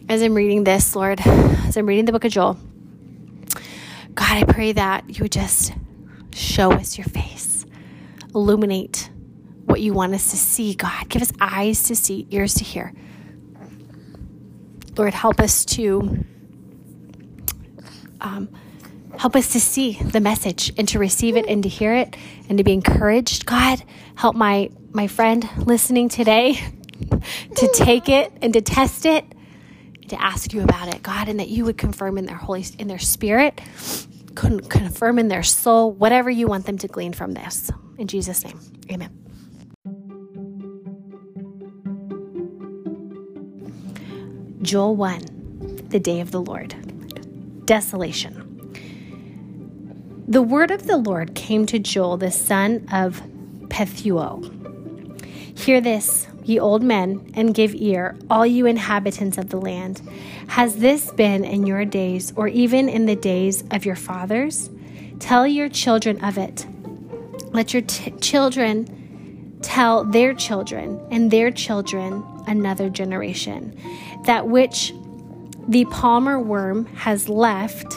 as 0.08 0.22
I'm 0.22 0.32
reading 0.32 0.64
this, 0.64 0.96
Lord, 0.96 1.20
as 1.20 1.76
I'm 1.76 1.84
reading 1.84 2.06
the 2.06 2.12
book 2.12 2.24
of 2.24 2.32
Joel, 2.32 2.56
God, 4.14 4.38
I 4.38 4.44
pray 4.44 4.72
that 4.72 5.04
you 5.10 5.24
would 5.24 5.32
just 5.32 5.74
show 6.32 6.72
us 6.72 6.96
your 6.96 7.08
face, 7.08 7.66
illuminate 8.34 9.10
what 9.66 9.82
you 9.82 9.92
want 9.92 10.14
us 10.14 10.30
to 10.30 10.38
see, 10.38 10.74
God. 10.74 11.10
Give 11.10 11.20
us 11.20 11.32
eyes 11.42 11.82
to 11.82 11.94
see, 11.94 12.26
ears 12.30 12.54
to 12.54 12.64
hear. 12.64 12.94
Lord, 14.96 15.12
help 15.12 15.40
us 15.40 15.66
to 15.66 16.24
um, 18.22 18.48
help 19.18 19.36
us 19.36 19.52
to 19.52 19.60
see 19.60 19.94
the 20.02 20.20
message 20.20 20.72
and 20.76 20.88
to 20.88 20.98
receive 20.98 21.36
it 21.36 21.46
and 21.46 21.62
to 21.62 21.68
hear 21.68 21.94
it 21.94 22.16
and 22.48 22.58
to 22.58 22.64
be 22.64 22.72
encouraged. 22.72 23.46
God, 23.46 23.82
help 24.14 24.36
my 24.36 24.70
my 24.92 25.06
friend 25.06 25.48
listening 25.56 26.08
today 26.08 26.54
to 27.56 27.72
take 27.74 28.08
it 28.08 28.32
and 28.42 28.52
to 28.52 28.60
test 28.60 29.06
it 29.06 29.24
to 30.08 30.22
ask 30.22 30.52
you 30.52 30.62
about 30.62 30.94
it, 30.94 31.02
God, 31.02 31.28
and 31.28 31.40
that 31.40 31.48
you 31.48 31.64
would 31.64 31.78
confirm 31.78 32.18
in 32.18 32.26
their 32.26 32.36
holy 32.36 32.64
in 32.78 32.88
their 32.88 32.98
spirit, 32.98 33.60
confirm 34.34 35.18
in 35.18 35.28
their 35.28 35.42
soul 35.42 35.92
whatever 35.92 36.30
you 36.30 36.46
want 36.46 36.66
them 36.66 36.78
to 36.78 36.88
glean 36.88 37.12
from 37.12 37.32
this. 37.32 37.70
In 37.98 38.06
Jesus' 38.06 38.44
name, 38.44 38.60
Amen. 38.90 39.10
Joel 44.62 44.96
1, 44.96 45.88
the 45.88 46.00
day 46.00 46.20
of 46.20 46.30
the 46.30 46.40
Lord. 46.40 46.74
Desolation. 47.66 48.43
The 50.26 50.40
word 50.40 50.70
of 50.70 50.86
the 50.86 50.96
Lord 50.96 51.34
came 51.34 51.66
to 51.66 51.78
Joel, 51.78 52.16
the 52.16 52.30
son 52.30 52.88
of 52.90 53.22
Pethuel. 53.68 54.50
Hear 55.58 55.82
this, 55.82 56.26
ye 56.42 56.58
old 56.58 56.82
men, 56.82 57.30
and 57.34 57.54
give 57.54 57.74
ear, 57.74 58.16
all 58.30 58.46
you 58.46 58.64
inhabitants 58.64 59.36
of 59.36 59.50
the 59.50 59.58
land. 59.58 60.00
Has 60.48 60.76
this 60.76 61.10
been 61.10 61.44
in 61.44 61.66
your 61.66 61.84
days, 61.84 62.32
or 62.36 62.48
even 62.48 62.88
in 62.88 63.04
the 63.04 63.16
days 63.16 63.64
of 63.70 63.84
your 63.84 63.96
fathers? 63.96 64.70
Tell 65.18 65.46
your 65.46 65.68
children 65.68 66.24
of 66.24 66.38
it. 66.38 66.66
Let 67.52 67.74
your 67.74 67.82
t- 67.82 68.10
children 68.12 69.58
tell 69.60 70.04
their 70.04 70.32
children, 70.32 71.06
and 71.10 71.30
their 71.30 71.50
children 71.50 72.24
another 72.46 72.88
generation. 72.88 73.78
That 74.24 74.48
which 74.48 74.94
the 75.68 75.84
palmer 75.86 76.38
worm 76.38 76.86
has 76.96 77.28
left, 77.28 77.94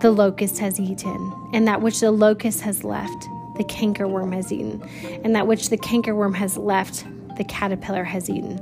the 0.00 0.10
locust 0.10 0.58
has 0.58 0.78
eaten, 0.78 1.32
and 1.52 1.66
that 1.66 1.80
which 1.80 2.00
the 2.00 2.10
locust 2.10 2.60
has 2.62 2.84
left, 2.84 3.28
the 3.56 3.64
cankerworm 3.64 4.34
has 4.34 4.52
eaten, 4.52 4.82
and 5.24 5.34
that 5.34 5.46
which 5.46 5.70
the 5.70 5.78
cankerworm 5.78 6.34
has 6.34 6.56
left, 6.56 7.04
the 7.36 7.44
caterpillar 7.44 8.04
has 8.04 8.28
eaten. 8.28 8.60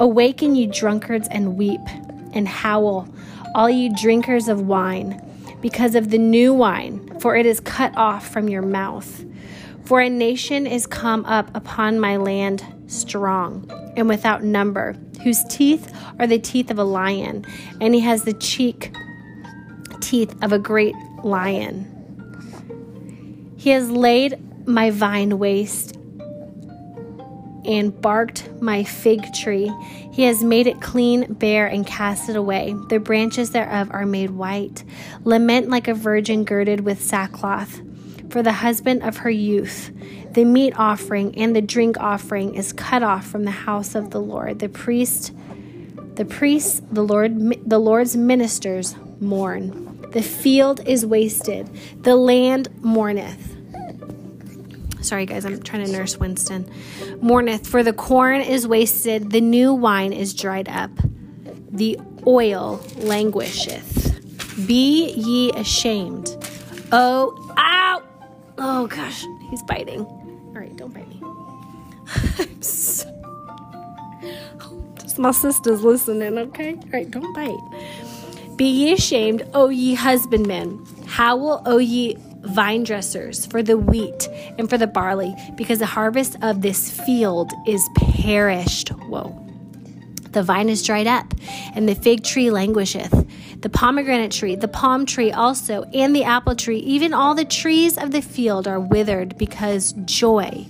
Awaken, 0.00 0.54
you 0.54 0.66
drunkards, 0.66 1.28
and 1.30 1.56
weep 1.56 1.80
and 2.32 2.46
howl, 2.46 3.08
all 3.54 3.70
you 3.70 3.94
drinkers 3.96 4.48
of 4.48 4.66
wine, 4.66 5.24
because 5.60 5.94
of 5.94 6.10
the 6.10 6.18
new 6.18 6.52
wine, 6.52 7.18
for 7.20 7.34
it 7.36 7.46
is 7.46 7.60
cut 7.60 7.96
off 7.96 8.28
from 8.28 8.48
your 8.48 8.62
mouth. 8.62 9.24
For 9.84 10.00
a 10.00 10.10
nation 10.10 10.66
is 10.66 10.86
come 10.86 11.24
up 11.24 11.50
upon 11.56 11.98
my 11.98 12.16
land 12.16 12.62
strong 12.88 13.70
and 13.96 14.08
without 14.08 14.44
number, 14.44 14.94
whose 15.22 15.42
teeth 15.44 15.92
are 16.18 16.26
the 16.26 16.38
teeth 16.38 16.70
of 16.70 16.78
a 16.78 16.84
lion, 16.84 17.44
and 17.80 17.94
he 17.94 18.00
has 18.00 18.24
the 18.24 18.34
cheek 18.34 18.94
teeth 20.08 20.34
of 20.42 20.52
a 20.52 20.58
great 20.58 20.94
lion. 21.22 21.84
He 23.58 23.70
has 23.70 23.90
laid 23.90 24.38
my 24.66 24.90
vine 24.90 25.38
waste 25.38 25.96
and 27.66 28.00
barked 28.00 28.48
my 28.62 28.84
fig 28.84 29.34
tree. 29.34 29.70
He 30.10 30.22
has 30.22 30.42
made 30.42 30.66
it 30.66 30.80
clean, 30.80 31.34
bare, 31.34 31.66
and 31.66 31.86
cast 31.86 32.30
it 32.30 32.36
away. 32.36 32.74
The 32.88 32.98
branches 32.98 33.50
thereof 33.50 33.90
are 33.90 34.06
made 34.06 34.30
white. 34.30 34.82
Lament 35.24 35.68
like 35.68 35.88
a 35.88 35.94
virgin 35.94 36.44
girded 36.44 36.80
with 36.80 37.02
sackcloth. 37.02 37.82
For 38.30 38.42
the 38.42 38.52
husband 38.52 39.02
of 39.02 39.18
her 39.18 39.30
youth, 39.30 39.90
the 40.32 40.46
meat 40.46 40.72
offering 40.78 41.36
and 41.36 41.54
the 41.54 41.60
drink 41.60 42.00
offering 42.00 42.54
is 42.54 42.72
cut 42.72 43.02
off 43.02 43.26
from 43.26 43.44
the 43.44 43.50
house 43.50 43.94
of 43.94 44.10
the 44.10 44.20
Lord. 44.20 44.60
The 44.60 44.70
priest, 44.70 45.34
the 46.14 46.24
priests, 46.24 46.80
the 46.90 47.02
Lord, 47.02 47.68
the 47.68 47.78
Lord's 47.78 48.16
ministers 48.16 48.96
mourn. 49.20 49.87
The 50.12 50.22
field 50.22 50.86
is 50.86 51.04
wasted. 51.04 51.68
The 52.02 52.16
land 52.16 52.68
mourneth. 52.80 53.56
Sorry, 55.02 55.26
guys, 55.26 55.44
I'm 55.44 55.62
trying 55.62 55.86
to 55.86 55.92
nurse 55.92 56.18
Winston. 56.18 56.64
Mourneth, 57.22 57.66
for 57.66 57.82
the 57.82 57.92
corn 57.92 58.40
is 58.40 58.66
wasted, 58.66 59.30
the 59.30 59.40
new 59.40 59.72
wine 59.72 60.12
is 60.12 60.34
dried 60.34 60.68
up, 60.68 60.90
the 61.70 61.98
oil 62.26 62.80
languisheth. 62.96 64.66
Be 64.66 65.12
ye 65.12 65.52
ashamed. 65.52 66.36
Oh, 66.90 67.54
ow! 67.56 68.02
Oh 68.58 68.86
gosh, 68.88 69.24
he's 69.50 69.62
biting. 69.62 70.00
All 70.00 70.54
right, 70.54 70.76
don't 70.76 70.92
bite 70.92 71.08
me. 71.08 71.22
Just 75.00 75.18
my 75.18 75.30
sister's 75.30 75.82
listening, 75.82 76.36
okay? 76.38 76.74
All 76.74 76.90
right, 76.92 77.10
don't 77.10 77.32
bite. 77.34 77.56
Be 78.58 78.64
ye 78.64 78.92
ashamed, 78.92 79.48
O 79.54 79.68
ye 79.68 79.94
husbandmen. 79.94 80.84
Howl, 81.06 81.62
O 81.64 81.78
ye 81.78 82.16
vine 82.40 82.82
dressers, 82.82 83.46
for 83.46 83.62
the 83.62 83.78
wheat 83.78 84.28
and 84.58 84.68
for 84.68 84.76
the 84.76 84.88
barley, 84.88 85.32
because 85.54 85.78
the 85.78 85.86
harvest 85.86 86.36
of 86.42 86.60
this 86.60 86.90
field 86.90 87.52
is 87.68 87.88
perished. 87.94 88.88
Whoa. 88.88 89.32
The 90.32 90.42
vine 90.42 90.68
is 90.68 90.82
dried 90.82 91.06
up, 91.06 91.34
and 91.76 91.88
the 91.88 91.94
fig 91.94 92.24
tree 92.24 92.50
languisheth. 92.50 93.60
The 93.60 93.70
pomegranate 93.70 94.32
tree, 94.32 94.56
the 94.56 94.66
palm 94.66 95.06
tree 95.06 95.30
also, 95.30 95.84
and 95.94 96.14
the 96.14 96.24
apple 96.24 96.56
tree, 96.56 96.78
even 96.78 97.14
all 97.14 97.36
the 97.36 97.44
trees 97.44 97.96
of 97.96 98.10
the 98.10 98.22
field 98.22 98.66
are 98.66 98.80
withered, 98.80 99.38
because 99.38 99.92
joy 100.04 100.66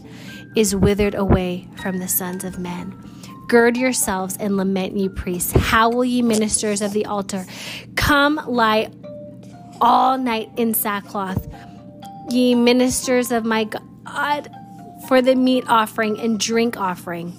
is 0.55 0.77
withered 0.77 1.15
away 1.15 1.67
from 1.83 2.01
the 2.01 2.09
sons 2.09 2.45
of 2.45 2.59
men. 2.59 2.93
Gird 3.49 3.77
yourselves 3.77 4.37
and 4.39 4.57
lament, 4.57 4.97
ye 4.97 5.09
priests. 5.09 5.53
Howl, 5.53 6.05
ye 6.05 6.23
ministers 6.23 6.83
of 6.83 6.93
the 6.93 7.07
altar. 7.07 7.47
Come 7.97 8.41
lie 8.47 8.91
all 9.81 10.19
night 10.19 10.51
in 10.57 10.75
sackcloth, 10.75 11.49
ye 12.31 12.55
ministers 12.55 13.33
of 13.33 13.45
my 13.45 13.65
God, 13.65 14.51
for 15.09 15.23
the 15.23 15.35
meat 15.35 15.65
offering 15.67 16.21
and 16.21 16.39
drink 16.39 16.77
offering 16.77 17.33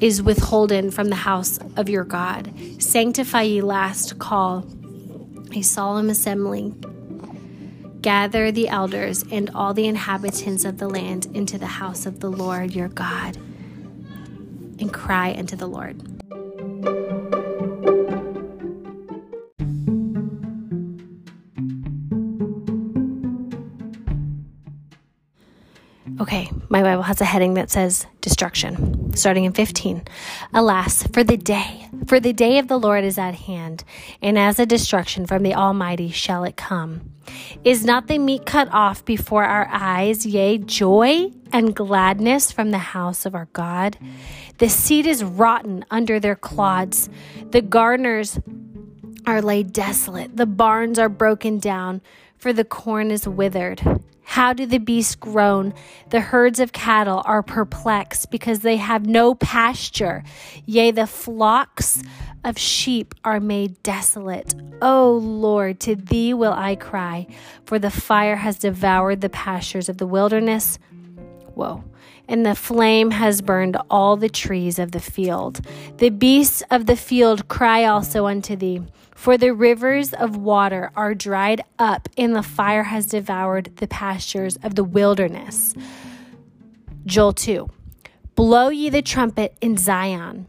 is 0.00 0.22
withholden 0.22 0.90
from 0.90 1.08
the 1.08 1.16
house 1.16 1.58
of 1.76 1.88
your 1.88 2.04
God. 2.04 2.52
Sanctify 2.78 3.42
ye 3.42 3.60
last 3.60 4.18
call, 4.18 4.66
a 5.54 5.62
solemn 5.62 6.08
assembly. 6.10 6.72
Gather 8.00 8.50
the 8.50 8.68
elders 8.68 9.24
and 9.30 9.50
all 9.50 9.74
the 9.74 9.86
inhabitants 9.86 10.64
of 10.64 10.78
the 10.78 10.88
land 10.88 11.26
into 11.34 11.58
the 11.58 11.66
house 11.66 12.06
of 12.06 12.20
the 12.20 12.30
Lord 12.30 12.74
your 12.74 12.88
God, 12.88 13.36
and 13.36 14.92
cry 14.92 15.34
unto 15.34 15.54
the 15.54 15.66
Lord. 15.66 16.19
Okay, 26.20 26.50
my 26.68 26.82
Bible 26.82 27.04
has 27.04 27.22
a 27.22 27.24
heading 27.24 27.54
that 27.54 27.70
says 27.70 28.06
destruction, 28.20 29.16
starting 29.16 29.44
in 29.44 29.54
15. 29.54 30.02
Alas, 30.52 31.02
for 31.14 31.24
the 31.24 31.38
day, 31.38 31.88
for 32.06 32.20
the 32.20 32.34
day 32.34 32.58
of 32.58 32.68
the 32.68 32.78
Lord 32.78 33.04
is 33.04 33.16
at 33.16 33.34
hand, 33.34 33.84
and 34.20 34.38
as 34.38 34.58
a 34.58 34.66
destruction 34.66 35.24
from 35.24 35.42
the 35.42 35.54
Almighty 35.54 36.10
shall 36.10 36.44
it 36.44 36.58
come. 36.58 37.10
Is 37.64 37.86
not 37.86 38.06
the 38.06 38.18
meat 38.18 38.44
cut 38.44 38.68
off 38.70 39.02
before 39.02 39.44
our 39.44 39.66
eyes, 39.72 40.26
yea, 40.26 40.58
joy 40.58 41.32
and 41.54 41.74
gladness 41.74 42.52
from 42.52 42.70
the 42.70 42.78
house 42.78 43.24
of 43.24 43.34
our 43.34 43.48
God? 43.54 43.96
The 44.58 44.68
seed 44.68 45.06
is 45.06 45.24
rotten 45.24 45.86
under 45.90 46.20
their 46.20 46.36
clods, 46.36 47.08
the 47.50 47.62
gardeners 47.62 48.38
are 49.24 49.40
laid 49.40 49.72
desolate, 49.72 50.36
the 50.36 50.44
barns 50.44 50.98
are 50.98 51.08
broken 51.08 51.58
down, 51.58 52.02
for 52.36 52.52
the 52.52 52.64
corn 52.64 53.10
is 53.10 53.26
withered 53.26 53.80
how 54.22 54.52
do 54.52 54.64
the 54.64 54.78
beasts 54.78 55.14
groan? 55.14 55.74
The 56.10 56.20
herds 56.20 56.60
of 56.60 56.72
cattle 56.72 57.22
are 57.24 57.42
perplexed 57.42 58.30
because 58.30 58.60
they 58.60 58.76
have 58.76 59.06
no 59.06 59.34
pasture. 59.34 60.22
Yea, 60.66 60.92
the 60.92 61.06
flocks 61.06 62.02
of 62.44 62.58
sheep 62.58 63.14
are 63.24 63.40
made 63.40 63.82
desolate. 63.82 64.54
O 64.80 65.12
Lord, 65.12 65.80
to 65.80 65.96
thee 65.96 66.32
will 66.32 66.52
I 66.52 66.76
cry, 66.76 67.26
for 67.64 67.78
the 67.78 67.90
fire 67.90 68.36
has 68.36 68.58
devoured 68.58 69.20
the 69.20 69.28
pastures 69.28 69.88
of 69.88 69.98
the 69.98 70.06
wilderness. 70.06 70.78
Whoa. 71.54 71.84
And 72.28 72.46
the 72.46 72.54
flame 72.54 73.10
has 73.10 73.42
burned 73.42 73.76
all 73.90 74.16
the 74.16 74.28
trees 74.28 74.78
of 74.78 74.92
the 74.92 75.00
field. 75.00 75.60
The 75.98 76.10
beasts 76.10 76.62
of 76.70 76.86
the 76.86 76.96
field 76.96 77.48
cry 77.48 77.84
also 77.84 78.26
unto 78.26 78.54
thee. 78.54 78.82
For 79.20 79.36
the 79.36 79.52
rivers 79.52 80.14
of 80.14 80.38
water 80.38 80.90
are 80.96 81.14
dried 81.14 81.62
up, 81.78 82.08
and 82.16 82.34
the 82.34 82.42
fire 82.42 82.84
has 82.84 83.04
devoured 83.04 83.76
the 83.76 83.86
pastures 83.86 84.56
of 84.62 84.76
the 84.76 84.82
wilderness. 84.82 85.74
Joel 87.04 87.34
2 87.34 87.68
Blow 88.34 88.70
ye 88.70 88.88
the 88.88 89.02
trumpet 89.02 89.58
in 89.60 89.76
Zion. 89.76 90.46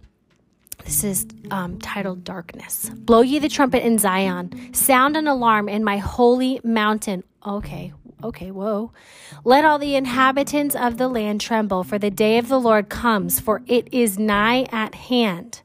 This 0.85 1.03
is 1.03 1.25
um, 1.51 1.79
titled 1.79 2.23
Darkness. 2.23 2.89
Blow 2.91 3.19
ye 3.19 3.39
the 3.39 3.49
trumpet 3.49 3.85
in 3.85 3.97
Zion. 3.97 4.73
Sound 4.73 5.17
an 5.17 5.27
alarm 5.27 5.67
in 5.67 5.83
my 5.83 5.97
holy 5.97 6.61
mountain. 6.63 7.25
Okay, 7.45 7.91
okay, 8.23 8.51
whoa. 8.51 8.93
Let 9.43 9.65
all 9.65 9.79
the 9.79 9.97
inhabitants 9.97 10.77
of 10.77 10.95
the 10.95 11.09
land 11.09 11.41
tremble, 11.41 11.83
for 11.83 11.99
the 11.99 12.09
day 12.09 12.37
of 12.37 12.47
the 12.47 12.57
Lord 12.57 12.87
comes, 12.87 13.37
for 13.37 13.63
it 13.67 13.93
is 13.93 14.17
nigh 14.17 14.65
at 14.71 14.95
hand 14.95 15.61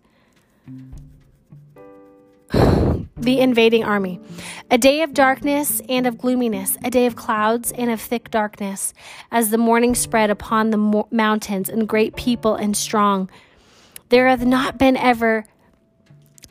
the 3.16 3.40
invading 3.40 3.82
army. 3.82 4.20
A 4.70 4.78
day 4.78 5.02
of 5.02 5.14
darkness 5.14 5.80
and 5.88 6.06
of 6.06 6.18
gloominess, 6.18 6.76
a 6.84 6.90
day 6.90 7.06
of 7.06 7.16
clouds 7.16 7.72
and 7.72 7.90
of 7.90 8.00
thick 8.00 8.30
darkness, 8.30 8.92
as 9.30 9.50
the 9.50 9.58
morning 9.58 9.94
spread 9.94 10.30
upon 10.30 10.70
the 10.70 10.76
mo- 10.76 11.08
mountains, 11.10 11.68
and 11.68 11.88
great 11.88 12.14
people 12.14 12.54
and 12.54 12.76
strong. 12.76 13.30
There 14.10 14.28
hath 14.28 14.44
not 14.44 14.78
been 14.78 14.96
ever 14.96 15.46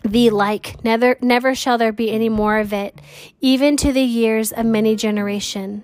the 0.04 0.30
like, 0.30 0.84
never, 0.84 1.17
never 1.21 1.56
shall 1.56 1.78
there 1.78 1.91
be 1.91 2.12
any 2.12 2.30
more 2.30 2.60
of 2.60 2.73
it, 2.73 2.99
even 3.41 3.78
to 3.78 3.91
the 3.91 4.04
years 4.04 4.51
of 4.51 4.65
many 4.65 4.95
generation 4.95 5.84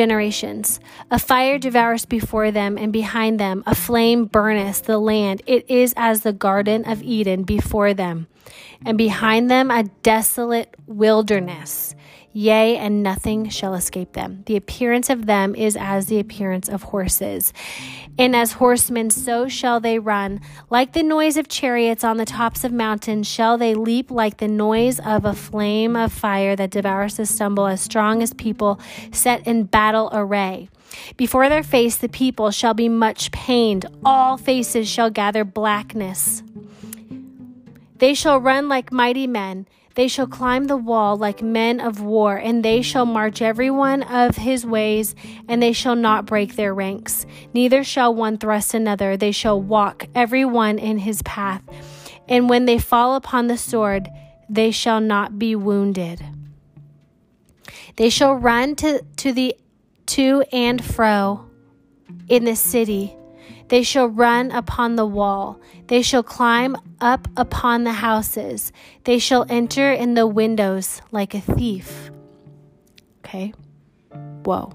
generations. 0.00 0.80
A 1.10 1.18
fire 1.18 1.58
devours 1.58 2.06
before 2.06 2.50
them, 2.50 2.78
and 2.78 2.90
behind 2.90 3.38
them 3.38 3.62
a 3.66 3.74
flame 3.74 4.24
burneth 4.24 4.84
the 4.84 4.96
land. 4.96 5.42
It 5.44 5.68
is 5.68 5.92
as 5.94 6.22
the 6.22 6.32
Garden 6.32 6.86
of 6.86 7.02
Eden 7.02 7.42
before 7.42 7.92
them 7.92 8.26
and 8.86 8.96
behind 8.96 9.50
them 9.50 9.70
a 9.70 9.84
desolate 10.02 10.74
wilderness. 10.86 11.94
Yea, 12.32 12.76
and 12.76 13.02
nothing 13.02 13.48
shall 13.48 13.74
escape 13.74 14.12
them. 14.12 14.44
The 14.46 14.56
appearance 14.56 15.10
of 15.10 15.26
them 15.26 15.54
is 15.56 15.76
as 15.76 16.06
the 16.06 16.20
appearance 16.20 16.68
of 16.68 16.84
horses. 16.84 17.52
And 18.16 18.36
as 18.36 18.52
horsemen, 18.52 19.10
so 19.10 19.48
shall 19.48 19.80
they 19.80 19.98
run. 19.98 20.40
Like 20.68 20.92
the 20.92 21.02
noise 21.02 21.36
of 21.36 21.48
chariots 21.48 22.04
on 22.04 22.18
the 22.18 22.24
tops 22.24 22.62
of 22.62 22.72
mountains, 22.72 23.26
shall 23.26 23.58
they 23.58 23.74
leap 23.74 24.12
like 24.12 24.36
the 24.36 24.46
noise 24.46 25.00
of 25.00 25.24
a 25.24 25.34
flame 25.34 25.96
of 25.96 26.12
fire 26.12 26.54
that 26.54 26.70
devours 26.70 27.16
the 27.16 27.26
stumble, 27.26 27.66
as 27.66 27.80
strong 27.80 28.22
as 28.22 28.32
people 28.34 28.78
set 29.10 29.44
in 29.46 29.64
battle 29.64 30.08
array. 30.12 30.68
Before 31.16 31.48
their 31.48 31.62
face, 31.64 31.96
the 31.96 32.08
people 32.08 32.52
shall 32.52 32.74
be 32.74 32.88
much 32.88 33.32
pained. 33.32 33.86
All 34.04 34.36
faces 34.36 34.88
shall 34.88 35.10
gather 35.10 35.44
blackness. 35.44 36.42
They 37.98 38.14
shall 38.14 38.38
run 38.38 38.68
like 38.68 38.92
mighty 38.92 39.26
men. 39.26 39.66
They 40.00 40.08
shall 40.08 40.26
mm. 40.26 40.32
climb 40.32 40.64
the 40.64 40.78
wall 40.78 41.18
like 41.18 41.42
men 41.42 41.78
of 41.78 42.00
war, 42.00 42.34
and 42.38 42.64
they 42.64 42.80
mm. 42.80 42.84
shall 42.84 43.04
march 43.04 43.42
every 43.42 43.70
one 43.70 44.02
of 44.02 44.34
his 44.34 44.64
ways, 44.64 45.14
and 45.46 45.62
they 45.62 45.74
shall 45.74 45.94
not 45.94 46.24
break 46.24 46.56
their 46.56 46.72
ranks. 46.72 47.26
Neither 47.52 47.84
shall 47.84 48.14
one 48.14 48.38
thrust 48.38 48.72
another. 48.72 49.18
They 49.18 49.30
shall 49.30 49.60
walk 49.60 50.06
every 50.14 50.46
one 50.46 50.78
in 50.78 51.00
his 51.00 51.20
path. 51.20 51.62
And 52.30 52.48
when 52.48 52.64
they 52.64 52.78
fall 52.78 53.14
upon 53.14 53.48
the 53.48 53.58
sword, 53.58 54.08
they 54.48 54.70
shall 54.70 55.02
not 55.02 55.38
be 55.38 55.54
wounded. 55.54 56.24
They 57.96 58.08
shall 58.08 58.32
run 58.34 58.76
to, 58.76 59.04
to 59.18 59.32
the 59.34 59.54
to 60.06 60.42
and 60.50 60.82
fro 60.82 61.44
in 62.26 62.46
the 62.46 62.56
city 62.56 63.14
they 63.70 63.84
shall 63.84 64.08
run 64.08 64.50
upon 64.50 64.96
the 64.96 65.06
wall. 65.06 65.60
They 65.86 66.02
shall 66.02 66.24
climb 66.24 66.76
up 67.00 67.28
upon 67.36 67.84
the 67.84 67.92
houses. 67.92 68.72
They 69.04 69.18
shall 69.18 69.46
enter 69.48 69.92
in 69.92 70.14
the 70.14 70.26
windows 70.26 71.02
like 71.10 71.34
a 71.34 71.40
thief. 71.40 72.10
Okay? 73.24 73.52
Whoa. 74.44 74.72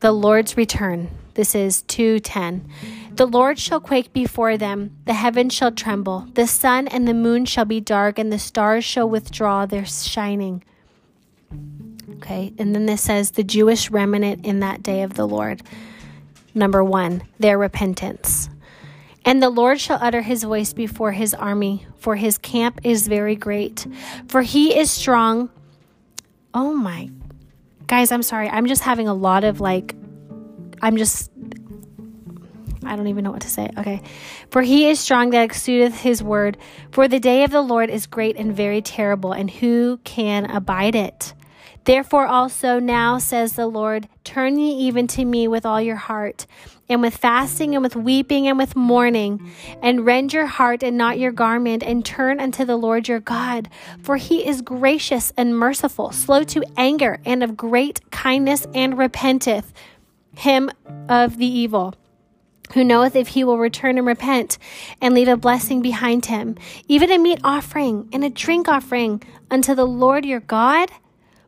The 0.00 0.12
Lord's 0.12 0.56
return. 0.56 1.10
This 1.34 1.54
is 1.54 1.82
210. 1.82 2.68
The 3.16 3.26
Lord 3.26 3.58
shall 3.58 3.80
quake 3.80 4.12
before 4.12 4.56
them, 4.56 4.96
the 5.04 5.14
heavens 5.14 5.52
shall 5.52 5.70
tremble, 5.70 6.26
the 6.34 6.46
sun 6.46 6.88
and 6.88 7.06
the 7.06 7.14
moon 7.14 7.44
shall 7.44 7.64
be 7.64 7.80
dark, 7.80 8.18
and 8.18 8.32
the 8.32 8.38
stars 8.38 8.84
shall 8.84 9.08
withdraw 9.08 9.66
their 9.66 9.86
shining. 9.86 10.64
Okay, 12.16 12.52
and 12.58 12.74
then 12.74 12.86
this 12.86 13.02
says, 13.02 13.32
the 13.32 13.44
Jewish 13.44 13.90
remnant 13.90 14.44
in 14.44 14.60
that 14.60 14.82
day 14.82 15.02
of 15.02 15.14
the 15.14 15.26
Lord. 15.26 15.62
Number 16.54 16.82
one, 16.82 17.22
their 17.38 17.58
repentance. 17.58 18.48
And 19.24 19.42
the 19.42 19.50
Lord 19.50 19.80
shall 19.80 19.98
utter 20.00 20.22
his 20.22 20.44
voice 20.44 20.72
before 20.72 21.12
his 21.12 21.32
army, 21.34 21.86
for 21.96 22.16
his 22.16 22.36
camp 22.38 22.80
is 22.84 23.08
very 23.08 23.36
great. 23.36 23.86
For 24.28 24.42
he 24.42 24.78
is 24.78 24.90
strong. 24.90 25.50
Oh 26.52 26.74
my. 26.74 27.10
Guys, 27.86 28.12
I'm 28.12 28.22
sorry. 28.22 28.48
I'm 28.48 28.66
just 28.66 28.82
having 28.82 29.08
a 29.08 29.14
lot 29.14 29.44
of 29.44 29.60
like, 29.60 29.94
I'm 30.82 30.96
just 30.96 31.30
I 32.86 32.96
don't 32.96 33.06
even 33.06 33.24
know 33.24 33.30
what 33.30 33.42
to 33.42 33.48
say. 33.48 33.70
Okay. 33.78 34.02
For 34.50 34.62
he 34.62 34.88
is 34.88 35.00
strong 35.00 35.30
that 35.30 35.48
exudeth 35.48 36.00
his 36.00 36.22
word. 36.22 36.56
For 36.90 37.08
the 37.08 37.20
day 37.20 37.44
of 37.44 37.50
the 37.50 37.62
Lord 37.62 37.90
is 37.90 38.06
great 38.06 38.36
and 38.36 38.54
very 38.54 38.82
terrible, 38.82 39.32
and 39.32 39.50
who 39.50 39.98
can 40.04 40.50
abide 40.50 40.94
it? 40.94 41.34
Therefore 41.84 42.26
also 42.26 42.78
now 42.78 43.18
says 43.18 43.54
the 43.54 43.66
Lord, 43.66 44.08
turn 44.22 44.58
ye 44.58 44.70
even 44.86 45.06
to 45.08 45.24
me 45.24 45.48
with 45.48 45.66
all 45.66 45.80
your 45.80 45.96
heart, 45.96 46.46
and 46.88 47.00
with 47.00 47.16
fasting 47.16 47.74
and 47.74 47.82
with 47.82 47.96
weeping 47.96 48.46
and 48.46 48.58
with 48.58 48.76
mourning, 48.76 49.50
and 49.82 50.04
rend 50.04 50.32
your 50.32 50.46
heart 50.46 50.82
and 50.82 50.96
not 50.96 51.18
your 51.18 51.32
garment, 51.32 51.82
and 51.82 52.04
turn 52.04 52.40
unto 52.40 52.64
the 52.64 52.76
Lord 52.76 53.08
your 53.08 53.20
God. 53.20 53.68
For 54.02 54.16
he 54.16 54.46
is 54.46 54.62
gracious 54.62 55.32
and 55.36 55.56
merciful, 55.56 56.12
slow 56.12 56.42
to 56.44 56.64
anger, 56.76 57.20
and 57.24 57.42
of 57.42 57.56
great 57.56 58.10
kindness, 58.10 58.66
and 58.74 58.98
repenteth 58.98 59.72
him 60.36 60.70
of 61.08 61.38
the 61.38 61.46
evil 61.46 61.94
who 62.72 62.84
knoweth 62.84 63.14
if 63.14 63.28
he 63.28 63.44
will 63.44 63.58
return 63.58 63.98
and 63.98 64.06
repent 64.06 64.58
and 65.00 65.14
leave 65.14 65.28
a 65.28 65.36
blessing 65.36 65.82
behind 65.82 66.26
him, 66.26 66.56
even 66.88 67.10
a 67.10 67.18
meat 67.18 67.38
offering 67.44 68.08
and 68.12 68.24
a 68.24 68.30
drink 68.30 68.68
offering 68.68 69.22
unto 69.50 69.74
the 69.74 69.86
Lord 69.86 70.24
your 70.24 70.40
God? 70.40 70.90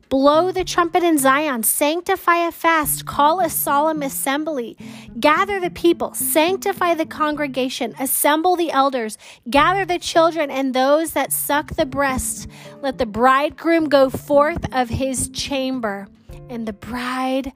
Blow 0.08 0.52
the 0.52 0.62
trumpet 0.62 1.02
in 1.02 1.18
Zion, 1.18 1.64
sanctify 1.64 2.46
a 2.46 2.52
fast, 2.52 3.06
call 3.06 3.40
a 3.40 3.50
solemn 3.50 4.02
assembly, 4.02 4.76
gather 5.18 5.58
the 5.58 5.70
people, 5.70 6.14
sanctify 6.14 6.94
the 6.94 7.06
congregation, 7.06 7.92
assemble 7.98 8.54
the 8.54 8.70
elders, 8.70 9.18
gather 9.50 9.84
the 9.84 9.98
children 9.98 10.48
and 10.48 10.74
those 10.74 11.12
that 11.12 11.32
suck 11.32 11.74
the 11.74 11.86
breast. 11.86 12.46
Let 12.82 12.98
the 12.98 13.06
bridegroom 13.06 13.88
go 13.88 14.08
forth 14.08 14.72
of 14.72 14.90
his 14.90 15.28
chamber, 15.30 16.06
and 16.48 16.68
the 16.68 16.72
bride 16.72 17.52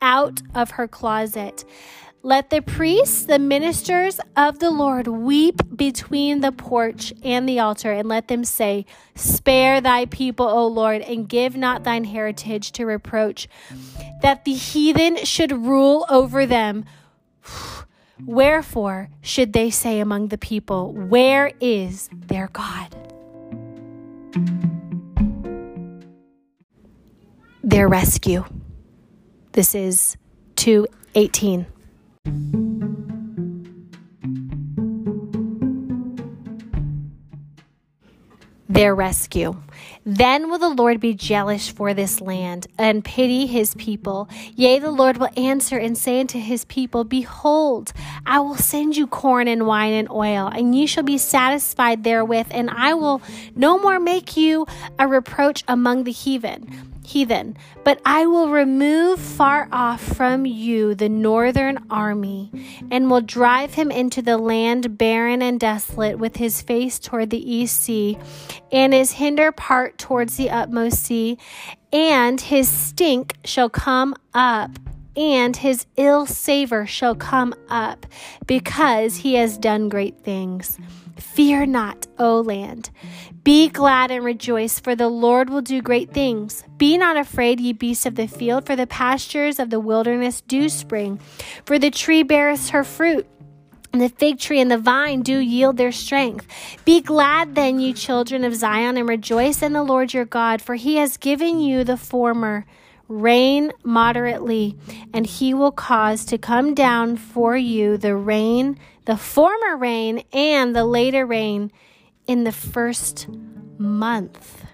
out 0.00 0.42
of 0.56 0.72
her 0.72 0.88
closet. 0.88 1.64
Let 2.24 2.50
the 2.50 2.62
priests, 2.62 3.24
the 3.24 3.40
ministers 3.40 4.20
of 4.36 4.60
the 4.60 4.70
Lord, 4.70 5.08
weep 5.08 5.60
between 5.74 6.40
the 6.40 6.52
porch 6.52 7.12
and 7.24 7.48
the 7.48 7.58
altar, 7.58 7.90
and 7.90 8.08
let 8.08 8.28
them 8.28 8.44
say, 8.44 8.86
Spare 9.16 9.80
thy 9.80 10.06
people, 10.06 10.46
O 10.46 10.68
Lord, 10.68 11.02
and 11.02 11.28
give 11.28 11.56
not 11.56 11.82
thine 11.82 12.04
heritage 12.04 12.70
to 12.72 12.86
reproach, 12.86 13.48
that 14.22 14.44
the 14.44 14.52
heathen 14.52 15.24
should 15.24 15.50
rule 15.50 16.06
over 16.08 16.46
them. 16.46 16.84
Wherefore 18.24 19.10
should 19.20 19.52
they 19.52 19.70
say 19.70 19.98
among 19.98 20.28
the 20.28 20.38
people, 20.38 20.92
Where 20.92 21.50
is 21.60 22.08
their 22.12 22.48
God? 22.52 22.94
Their 27.64 27.88
rescue. 27.88 28.44
This 29.54 29.74
is 29.74 30.16
218. 30.54 31.66
Their 38.72 38.94
rescue. 38.94 39.60
Then 40.06 40.48
will 40.48 40.58
the 40.58 40.70
Lord 40.70 40.98
be 40.98 41.12
jealous 41.12 41.68
for 41.68 41.92
this 41.92 42.22
land 42.22 42.68
and 42.78 43.04
pity 43.04 43.44
his 43.46 43.74
people. 43.74 44.30
Yea, 44.56 44.78
the 44.78 44.90
Lord 44.90 45.18
will 45.18 45.28
answer 45.36 45.76
and 45.76 45.96
say 45.96 46.20
unto 46.20 46.38
his 46.38 46.64
people, 46.64 47.04
Behold, 47.04 47.92
I 48.24 48.40
will 48.40 48.56
send 48.56 48.96
you 48.96 49.06
corn 49.06 49.46
and 49.46 49.66
wine 49.66 49.92
and 49.92 50.10
oil, 50.10 50.46
and 50.46 50.74
ye 50.74 50.86
shall 50.86 51.04
be 51.04 51.18
satisfied 51.18 52.02
therewith, 52.02 52.46
and 52.50 52.70
I 52.70 52.94
will 52.94 53.20
no 53.54 53.78
more 53.78 54.00
make 54.00 54.38
you 54.38 54.66
a 54.98 55.06
reproach 55.06 55.64
among 55.68 56.04
the 56.04 56.12
heathen 56.12 56.91
heathen, 57.04 57.56
but 57.84 58.00
I 58.04 58.26
will 58.26 58.48
remove 58.48 59.20
far 59.20 59.68
off 59.72 60.00
from 60.00 60.46
you 60.46 60.94
the 60.94 61.08
northern 61.08 61.84
army, 61.90 62.50
and 62.90 63.10
will 63.10 63.20
drive 63.20 63.74
him 63.74 63.90
into 63.90 64.22
the 64.22 64.38
land 64.38 64.96
barren 64.98 65.42
and 65.42 65.58
desolate, 65.58 66.18
with 66.18 66.36
his 66.36 66.62
face 66.62 66.98
toward 66.98 67.30
the 67.30 67.52
east 67.52 67.80
sea, 67.80 68.18
and 68.70 68.92
his 68.92 69.12
hinder 69.12 69.52
part 69.52 69.98
towards 69.98 70.36
the 70.36 70.50
utmost 70.50 71.02
sea, 71.02 71.38
and 71.92 72.40
his 72.40 72.68
stink 72.68 73.36
shall 73.44 73.68
come 73.68 74.14
up 74.34 74.70
and 75.16 75.56
his 75.56 75.86
ill 75.96 76.26
savor 76.26 76.86
shall 76.86 77.14
come 77.14 77.54
up, 77.68 78.06
because 78.46 79.16
he 79.16 79.34
has 79.34 79.58
done 79.58 79.88
great 79.88 80.20
things. 80.20 80.78
Fear 81.16 81.66
not, 81.66 82.06
O 82.18 82.40
land. 82.40 82.90
Be 83.44 83.68
glad 83.68 84.10
and 84.10 84.24
rejoice, 84.24 84.78
for 84.78 84.94
the 84.94 85.08
Lord 85.08 85.50
will 85.50 85.62
do 85.62 85.82
great 85.82 86.12
things. 86.12 86.64
Be 86.76 86.96
not 86.96 87.16
afraid, 87.16 87.60
ye 87.60 87.72
beasts 87.72 88.06
of 88.06 88.14
the 88.14 88.26
field, 88.26 88.66
for 88.66 88.76
the 88.76 88.86
pastures 88.86 89.58
of 89.58 89.70
the 89.70 89.80
wilderness 89.80 90.40
do 90.42 90.68
spring. 90.68 91.18
For 91.64 91.78
the 91.78 91.90
tree 91.90 92.22
beareth 92.22 92.70
her 92.70 92.84
fruit. 92.84 93.26
And 93.92 94.00
the 94.00 94.08
fig 94.08 94.38
tree 94.38 94.60
and 94.60 94.70
the 94.70 94.78
vine 94.78 95.20
do 95.20 95.38
yield 95.38 95.76
their 95.76 95.92
strength. 95.92 96.46
Be 96.86 97.02
glad 97.02 97.54
then, 97.54 97.78
ye 97.78 97.92
children 97.92 98.42
of 98.42 98.54
Zion, 98.54 98.96
and 98.96 99.08
rejoice 99.08 99.60
in 99.60 99.74
the 99.74 99.82
Lord 99.82 100.14
your 100.14 100.24
God, 100.24 100.62
for 100.62 100.76
he 100.76 100.96
has 100.96 101.18
given 101.18 101.60
you 101.60 101.84
the 101.84 101.98
former 101.98 102.64
rain 103.12 103.72
moderately, 103.84 104.76
and 105.12 105.26
he 105.26 105.52
will 105.52 105.72
cause 105.72 106.24
to 106.24 106.38
come 106.38 106.74
down 106.74 107.16
for 107.16 107.56
you 107.56 107.96
the 107.96 108.16
rain, 108.16 108.78
the 109.04 109.16
former 109.16 109.76
rain, 109.76 110.24
and 110.32 110.74
the 110.74 110.84
later 110.84 111.26
rain 111.26 111.70
in 112.26 112.44
the 112.44 112.52
first 112.52 113.28
month. 113.78 114.64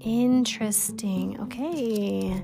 Interesting. 0.00 1.38
Okay. 1.40 2.40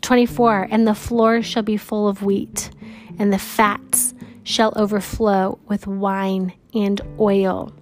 24 0.00 0.68
And 0.70 0.86
the 0.86 0.94
floor 0.94 1.42
shall 1.42 1.62
be 1.62 1.76
full 1.76 2.08
of 2.08 2.22
wheat, 2.22 2.70
and 3.18 3.32
the 3.32 3.38
fats 3.38 4.14
shall 4.42 4.72
overflow 4.76 5.58
with 5.66 5.86
wine 5.86 6.52
and 6.74 7.00
oil. 7.18 7.72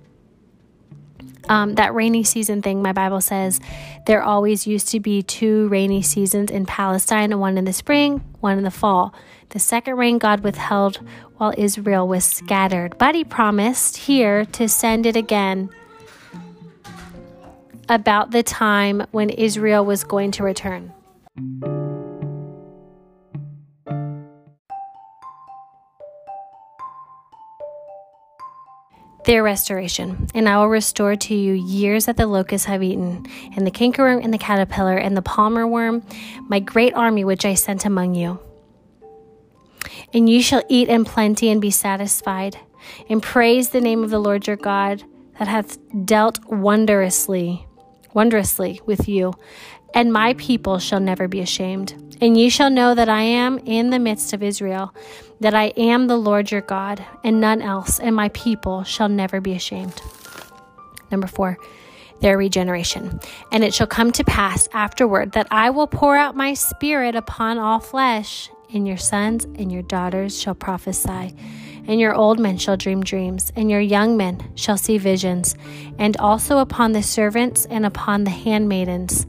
Um, 1.48 1.74
that 1.74 1.94
rainy 1.94 2.22
season 2.24 2.62
thing, 2.62 2.82
my 2.82 2.92
Bible 2.92 3.20
says 3.20 3.60
there 4.06 4.22
always 4.22 4.66
used 4.66 4.88
to 4.88 5.00
be 5.00 5.22
two 5.22 5.68
rainy 5.68 6.02
seasons 6.02 6.50
in 6.50 6.66
Palestine, 6.66 7.36
one 7.38 7.58
in 7.58 7.64
the 7.64 7.72
spring, 7.72 8.18
one 8.40 8.58
in 8.58 8.64
the 8.64 8.70
fall. 8.70 9.14
The 9.50 9.58
second 9.58 9.96
rain 9.96 10.18
God 10.18 10.40
withheld 10.40 11.00
while 11.36 11.52
Israel 11.58 12.06
was 12.06 12.24
scattered, 12.24 12.96
but 12.96 13.14
he 13.14 13.24
promised 13.24 13.96
here 13.96 14.44
to 14.46 14.68
send 14.68 15.04
it 15.04 15.16
again 15.16 15.68
about 17.88 18.30
the 18.30 18.42
time 18.42 19.06
when 19.10 19.28
Israel 19.28 19.84
was 19.84 20.04
going 20.04 20.30
to 20.32 20.42
return. 20.42 20.92
Their 29.24 29.42
restoration, 29.42 30.26
and 30.34 30.48
I 30.48 30.58
will 30.58 30.68
restore 30.68 31.16
to 31.16 31.34
you 31.34 31.52
years 31.52 32.06
that 32.06 32.16
the 32.16 32.26
locusts 32.26 32.66
have 32.66 32.82
eaten, 32.82 33.26
and 33.56 33.66
the 33.66 33.70
cankerworm 33.70 34.22
and 34.22 34.32
the 34.32 34.38
caterpillar 34.38 34.96
and 34.96 35.16
the 35.16 35.22
palmer 35.22 35.66
worm, 35.66 36.02
my 36.48 36.60
great 36.60 36.94
army 36.94 37.24
which 37.24 37.44
I 37.44 37.54
sent 37.54 37.84
among 37.84 38.14
you. 38.14 38.40
And 40.12 40.28
you 40.28 40.42
shall 40.42 40.62
eat 40.68 40.88
in 40.88 41.04
plenty 41.04 41.50
and 41.50 41.60
be 41.60 41.70
satisfied, 41.70 42.58
and 43.08 43.22
praise 43.22 43.70
the 43.70 43.80
name 43.80 44.02
of 44.02 44.10
the 44.10 44.18
Lord 44.18 44.46
your 44.46 44.56
God 44.56 45.04
that 45.38 45.48
hath 45.48 45.78
dealt 46.04 46.44
wondrously, 46.46 47.66
wondrously 48.14 48.80
with 48.86 49.08
you, 49.08 49.34
and 49.94 50.12
my 50.12 50.34
people 50.34 50.78
shall 50.78 51.00
never 51.00 51.28
be 51.28 51.40
ashamed. 51.40 52.16
And 52.20 52.38
ye 52.38 52.48
shall 52.48 52.70
know 52.70 52.94
that 52.94 53.08
I 53.08 53.22
am 53.22 53.58
in 53.58 53.90
the 53.90 53.98
midst 53.98 54.32
of 54.32 54.42
Israel, 54.42 54.94
that 55.40 55.54
I 55.54 55.66
am 55.76 56.06
the 56.06 56.16
Lord 56.16 56.50
your 56.50 56.60
God, 56.60 57.04
and 57.24 57.40
none 57.40 57.60
else, 57.60 57.98
and 57.98 58.14
my 58.14 58.28
people 58.30 58.84
shall 58.84 59.08
never 59.08 59.40
be 59.40 59.54
ashamed. 59.54 60.00
Number 61.10 61.26
four, 61.26 61.58
their 62.20 62.38
regeneration. 62.38 63.20
And 63.50 63.64
it 63.64 63.74
shall 63.74 63.88
come 63.88 64.12
to 64.12 64.24
pass 64.24 64.68
afterward 64.72 65.32
that 65.32 65.48
I 65.50 65.70
will 65.70 65.88
pour 65.88 66.16
out 66.16 66.36
my 66.36 66.54
spirit 66.54 67.16
upon 67.16 67.58
all 67.58 67.80
flesh, 67.80 68.48
and 68.72 68.86
your 68.86 68.96
sons 68.96 69.44
and 69.44 69.70
your 69.70 69.82
daughters 69.82 70.40
shall 70.40 70.54
prophesy, 70.54 71.34
and 71.86 72.00
your 72.00 72.14
old 72.14 72.38
men 72.38 72.58
shall 72.58 72.76
dream 72.76 73.02
dreams, 73.02 73.52
and 73.56 73.70
your 73.70 73.80
young 73.80 74.16
men 74.16 74.52
shall 74.54 74.76
see 74.76 74.98
visions, 74.98 75.56
and 75.98 76.16
also 76.18 76.58
upon 76.58 76.92
the 76.92 77.02
servants 77.02 77.66
and 77.66 77.84
upon 77.84 78.24
the 78.24 78.30
handmaidens 78.30 79.26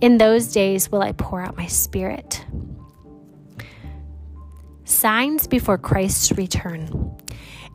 in 0.00 0.18
those 0.18 0.52
days 0.52 0.92
will 0.92 1.00
I 1.00 1.12
pour 1.12 1.40
out 1.40 1.56
my 1.56 1.66
spirit. 1.66 2.44
Signs 4.84 5.46
before 5.46 5.78
Christ's 5.78 6.32
return. 6.32 7.16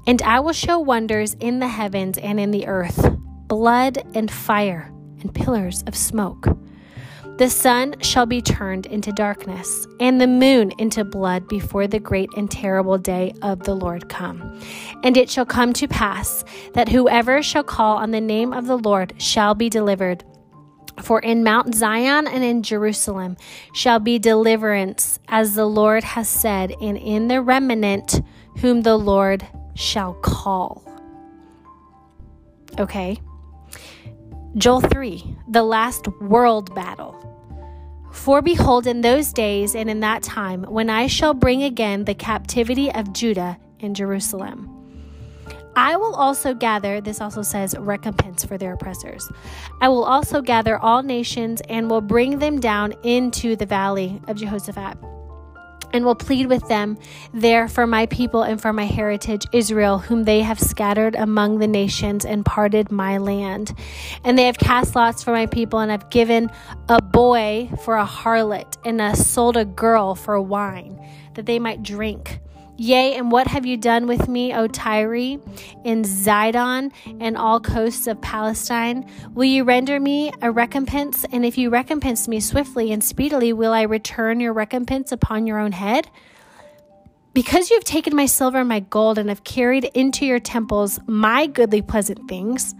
And 0.05 0.21
I 0.21 0.39
will 0.39 0.53
show 0.53 0.77
wonders 0.77 1.33
in 1.39 1.59
the 1.59 1.67
heavens 1.67 2.17
and 2.19 2.39
in 2.39 2.51
the 2.51 2.67
earth 2.67 3.17
blood 3.47 3.97
and 4.13 4.29
fire 4.29 4.91
and 5.21 5.33
pillars 5.33 5.83
of 5.87 5.95
smoke. 5.95 6.45
The 7.39 7.49
sun 7.49 7.95
shall 8.01 8.25
be 8.25 8.41
turned 8.41 8.85
into 8.87 9.13
darkness, 9.13 9.87
and 10.01 10.19
the 10.19 10.27
moon 10.27 10.73
into 10.77 11.05
blood 11.05 11.47
before 11.47 11.87
the 11.87 11.97
great 11.97 12.29
and 12.35 12.51
terrible 12.51 12.97
day 12.97 13.33
of 13.41 13.63
the 13.63 13.73
Lord 13.73 14.09
come. 14.09 14.59
And 15.05 15.15
it 15.15 15.29
shall 15.29 15.45
come 15.45 15.71
to 15.71 15.87
pass 15.87 16.43
that 16.73 16.89
whoever 16.89 17.41
shall 17.41 17.63
call 17.63 17.95
on 17.95 18.11
the 18.11 18.19
name 18.19 18.51
of 18.51 18.67
the 18.67 18.77
Lord 18.77 19.13
shall 19.19 19.55
be 19.55 19.69
delivered. 19.69 20.25
For 21.01 21.21
in 21.21 21.45
Mount 21.45 21.73
Zion 21.73 22.27
and 22.27 22.43
in 22.43 22.61
Jerusalem 22.61 23.37
shall 23.73 23.99
be 23.99 24.19
deliverance, 24.19 25.17
as 25.29 25.55
the 25.55 25.65
Lord 25.65 26.03
has 26.03 26.27
said, 26.27 26.73
and 26.81 26.97
in 26.97 27.29
the 27.29 27.41
remnant 27.41 28.21
whom 28.57 28.81
the 28.81 28.97
Lord 28.97 29.47
shall 29.75 30.13
call. 30.15 30.83
Okay. 32.77 33.17
Joel 34.57 34.81
3, 34.81 35.37
the 35.47 35.63
last 35.63 36.05
world 36.19 36.75
battle. 36.75 37.28
For 38.19 38.41
behold, 38.41 38.85
in 38.85 38.99
those 38.99 39.31
days 39.31 39.75
and 39.75 39.89
in 39.89 40.01
that 40.01 40.23
time, 40.23 40.63
when 40.63 40.89
I 40.89 41.07
shall 41.07 41.33
bring 41.33 41.63
again 41.63 42.03
the 42.03 42.13
captivity 42.13 42.91
of 42.91 43.13
Judah 43.13 43.57
and 43.79 43.95
Jerusalem, 43.95 44.69
I 45.77 45.95
will 45.95 46.13
also 46.13 46.53
gather, 46.53 46.99
this 46.99 47.21
also 47.21 47.41
says 47.41 47.77
recompense 47.79 48.43
for 48.43 48.57
their 48.57 48.73
oppressors. 48.73 49.31
I 49.79 49.87
will 49.87 50.03
also 50.03 50.41
gather 50.41 50.77
all 50.77 51.01
nations 51.01 51.61
and 51.69 51.89
will 51.89 52.01
bring 52.01 52.39
them 52.39 52.59
down 52.59 52.93
into 53.03 53.55
the 53.55 53.65
valley 53.65 54.21
of 54.27 54.35
Jehoshaphat 54.35 54.97
and 55.93 56.05
will 56.05 56.15
plead 56.15 56.47
with 56.47 56.67
them 56.67 56.97
there 57.33 57.67
for 57.67 57.87
my 57.87 58.05
people 58.07 58.43
and 58.43 58.61
for 58.61 58.73
my 58.73 58.85
heritage, 58.85 59.45
Israel, 59.51 59.99
whom 59.99 60.23
they 60.23 60.41
have 60.41 60.59
scattered 60.59 61.15
among 61.15 61.59
the 61.59 61.67
nations 61.67 62.25
and 62.25 62.45
parted 62.45 62.91
my 62.91 63.17
land. 63.17 63.73
And 64.23 64.37
they 64.37 64.45
have 64.45 64.57
cast 64.57 64.95
lots 64.95 65.23
for 65.23 65.31
my 65.31 65.45
people 65.45 65.79
and 65.79 65.91
have 65.91 66.09
given 66.09 66.51
a 66.87 67.01
boy 67.01 67.69
for 67.83 67.97
a 67.97 68.05
harlot 68.05 68.77
and 68.85 69.01
have 69.01 69.17
sold 69.17 69.57
a 69.57 69.65
girl 69.65 70.15
for 70.15 70.39
wine, 70.41 70.99
that 71.35 71.45
they 71.45 71.59
might 71.59 71.83
drink. 71.83 72.39
Yea, 72.79 73.15
and 73.15 73.29
what 73.29 73.45
have 73.45 73.65
you 73.65 73.75
done 73.75 74.07
with 74.07 74.29
me, 74.29 74.53
O 74.53 74.65
Tyre, 74.65 75.13
in 75.83 76.03
Zidon, 76.03 76.93
and 77.19 77.35
all 77.35 77.59
coasts 77.59 78.07
of 78.07 78.21
Palestine? 78.21 79.05
Will 79.33 79.43
you 79.43 79.65
render 79.65 79.99
me 79.99 80.31
a 80.41 80.49
recompense? 80.49 81.25
And 81.33 81.45
if 81.45 81.57
you 81.57 81.69
recompense 81.69 82.29
me 82.29 82.39
swiftly 82.39 82.93
and 82.93 83.03
speedily, 83.03 83.51
will 83.51 83.73
I 83.73 83.81
return 83.81 84.39
your 84.39 84.53
recompense 84.53 85.11
upon 85.11 85.45
your 85.45 85.59
own 85.59 85.73
head? 85.73 86.09
Because 87.33 87.69
you 87.69 87.75
have 87.75 87.83
taken 87.83 88.15
my 88.15 88.25
silver 88.25 88.59
and 88.59 88.69
my 88.69 88.79
gold, 88.79 89.17
and 89.17 89.27
have 89.27 89.43
carried 89.43 89.83
into 89.93 90.25
your 90.25 90.39
temples 90.39 91.01
my 91.05 91.47
goodly 91.47 91.81
pleasant 91.81 92.29
things, 92.29 92.75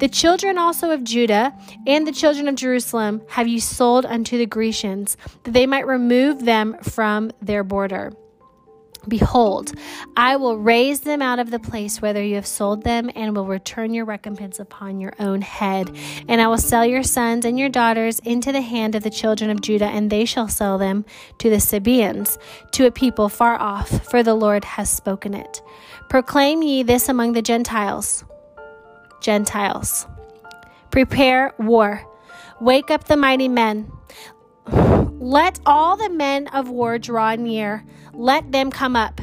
the 0.00 0.08
children 0.08 0.56
also 0.56 0.90
of 0.90 1.04
Judah 1.04 1.52
and 1.86 2.06
the 2.06 2.12
children 2.12 2.48
of 2.48 2.54
Jerusalem 2.54 3.20
have 3.28 3.46
you 3.46 3.60
sold 3.60 4.06
unto 4.06 4.38
the 4.38 4.46
Grecians, 4.46 5.18
that 5.42 5.52
they 5.52 5.66
might 5.66 5.86
remove 5.86 6.46
them 6.46 6.78
from 6.82 7.30
their 7.42 7.62
border. 7.62 8.10
Behold, 9.08 9.72
I 10.16 10.36
will 10.36 10.58
raise 10.58 11.00
them 11.00 11.20
out 11.20 11.38
of 11.38 11.50
the 11.50 11.58
place 11.58 12.00
whither 12.00 12.22
you 12.22 12.36
have 12.36 12.46
sold 12.46 12.84
them, 12.84 13.10
and 13.14 13.36
will 13.36 13.46
return 13.46 13.92
your 13.92 14.04
recompense 14.04 14.58
upon 14.58 15.00
your 15.00 15.12
own 15.18 15.42
head. 15.42 15.94
And 16.28 16.40
I 16.40 16.48
will 16.48 16.58
sell 16.58 16.86
your 16.86 17.02
sons 17.02 17.44
and 17.44 17.58
your 17.58 17.68
daughters 17.68 18.18
into 18.20 18.52
the 18.52 18.60
hand 18.60 18.94
of 18.94 19.02
the 19.02 19.10
children 19.10 19.50
of 19.50 19.60
Judah, 19.60 19.86
and 19.86 20.10
they 20.10 20.24
shall 20.24 20.48
sell 20.48 20.78
them 20.78 21.04
to 21.38 21.50
the 21.50 21.60
Sabaeans, 21.60 22.38
to 22.72 22.86
a 22.86 22.90
people 22.90 23.28
far 23.28 23.60
off, 23.60 24.10
for 24.10 24.22
the 24.22 24.34
Lord 24.34 24.64
has 24.64 24.90
spoken 24.90 25.34
it. 25.34 25.62
Proclaim 26.08 26.62
ye 26.62 26.82
this 26.82 27.08
among 27.08 27.32
the 27.32 27.42
Gentiles. 27.42 28.24
Gentiles. 29.20 30.06
Prepare 30.90 31.54
war. 31.58 32.04
Wake 32.60 32.90
up 32.90 33.04
the 33.04 33.16
mighty 33.16 33.48
men. 33.48 33.90
Let 35.24 35.58
all 35.66 35.96
the 35.96 36.10
men 36.10 36.46
of 36.48 36.68
war 36.68 36.98
draw 36.98 37.34
near. 37.34 37.84
Let 38.14 38.52
them 38.52 38.70
come 38.70 38.96
up. 38.96 39.20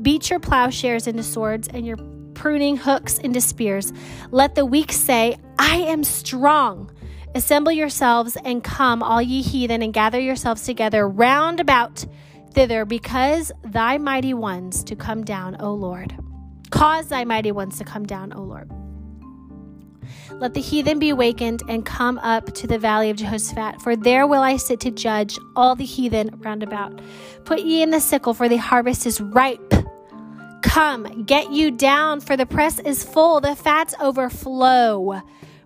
Beat 0.00 0.30
your 0.30 0.40
plowshares 0.40 1.06
into 1.06 1.22
swords 1.22 1.68
and 1.68 1.86
your 1.86 1.98
pruning 2.34 2.76
hooks 2.76 3.18
into 3.18 3.40
spears. 3.40 3.92
Let 4.30 4.54
the 4.54 4.64
weak 4.64 4.92
say, 4.92 5.36
I 5.58 5.76
am 5.76 6.04
strong. 6.04 6.90
Assemble 7.34 7.70
yourselves 7.70 8.36
and 8.44 8.64
come, 8.64 9.02
all 9.02 9.20
ye 9.20 9.42
heathen, 9.42 9.82
and 9.82 9.92
gather 9.92 10.18
yourselves 10.18 10.64
together 10.64 11.06
round 11.06 11.60
about 11.60 12.04
thither, 12.54 12.84
because 12.84 13.52
thy 13.62 13.98
mighty 13.98 14.34
ones 14.34 14.82
to 14.84 14.96
come 14.96 15.22
down, 15.22 15.56
O 15.60 15.72
Lord. 15.72 16.16
Cause 16.70 17.08
thy 17.08 17.24
mighty 17.24 17.52
ones 17.52 17.78
to 17.78 17.84
come 17.84 18.06
down, 18.06 18.32
O 18.32 18.40
Lord. 18.40 18.70
Let 20.32 20.54
the 20.54 20.60
heathen 20.60 20.98
be 20.98 21.10
awakened 21.10 21.62
and 21.68 21.84
come 21.84 22.18
up 22.18 22.52
to 22.54 22.66
the 22.66 22.78
valley 22.78 23.10
of 23.10 23.16
Jehoshaphat, 23.16 23.82
for 23.82 23.96
there 23.96 24.26
will 24.26 24.42
I 24.42 24.56
sit 24.56 24.80
to 24.80 24.90
judge 24.90 25.38
all 25.56 25.74
the 25.74 25.84
heathen 25.84 26.30
round 26.38 26.62
about. 26.62 27.00
Put 27.44 27.60
ye 27.60 27.82
in 27.82 27.90
the 27.90 28.00
sickle, 28.00 28.34
for 28.34 28.48
the 28.48 28.56
harvest 28.56 29.06
is 29.06 29.20
ripe. 29.20 29.74
Come, 30.62 31.24
get 31.24 31.50
you 31.50 31.70
down, 31.70 32.20
for 32.20 32.36
the 32.36 32.46
press 32.46 32.78
is 32.78 33.02
full, 33.02 33.40
the 33.40 33.56
fats 33.56 33.94
overflow, 34.00 35.20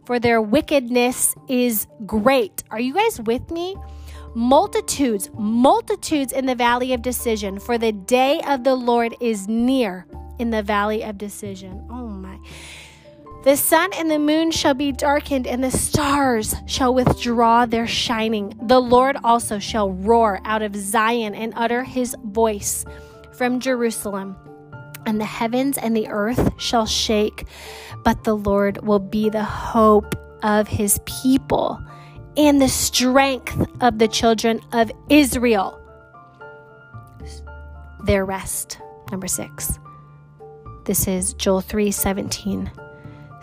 for 0.05 0.19
their 0.19 0.41
wickedness 0.41 1.35
is 1.49 1.87
great. 2.07 2.63
Are 2.71 2.81
you 2.81 2.95
guys 2.95 3.21
with 3.21 3.51
me? 3.51 3.77
Multitudes, 4.35 5.31
multitudes 5.35 6.33
in 6.33 6.47
the 6.47 6.55
valley 6.55 6.93
of 6.93 7.03
decision, 7.03 7.59
for 7.59 7.79
the 7.79 7.93
day 7.93 8.41
of 8.47 8.65
the 8.65 8.75
Lord 8.75 9.15
is 9.21 9.47
near 9.47 10.07
in 10.39 10.51
the 10.51 10.63
valley 10.63 11.05
of 11.05 11.19
decision. 11.19 11.87
Oh 11.91 12.09
my. 12.09 12.39
The 13.45 13.59
sun 13.59 13.91
and 13.93 14.11
the 14.11 14.19
moon 14.19 14.51
shall 14.53 14.73
be 14.73 14.91
darkened, 14.91 15.47
and 15.47 15.63
the 15.63 15.71
stars 15.71 16.55
shall 16.65 16.95
withdraw 16.95 17.67
their 17.67 17.87
shining. 17.87 18.59
The 18.63 18.81
Lord 18.81 19.19
also 19.23 19.59
shall 19.59 19.93
roar 19.93 20.41
out 20.47 20.63
of 20.63 20.75
Zion 20.75 21.35
and 21.35 21.53
utter 21.55 21.85
his 21.85 22.17
voice 22.25 22.87
from 23.33 23.61
Jerusalem. 23.61 24.35
And 25.05 25.21
the 25.21 25.27
heavens 25.27 25.77
and 25.77 25.95
the 25.95 26.09
earth 26.09 26.59
shall 26.59 26.87
shake, 26.87 27.45
but 28.03 28.25
the 28.25 28.35
Lord 28.35 28.79
will 28.83 28.99
be 28.99 29.29
the 29.29 29.45
hope 29.45 30.15
of 30.43 30.67
his 30.67 30.99
people 31.05 31.79
and 32.39 32.63
the 32.63 32.69
strength 32.69 33.69
of 33.83 33.99
the 33.99 34.09
children 34.09 34.63
of 34.73 34.91
Israel. 35.11 35.79
Their 38.05 38.25
rest. 38.25 38.79
Number 39.11 39.29
six. 39.29 39.79
This 40.87 41.07
is 41.07 41.35
Joel 41.35 41.61
3 41.61 41.91
17. 41.91 42.71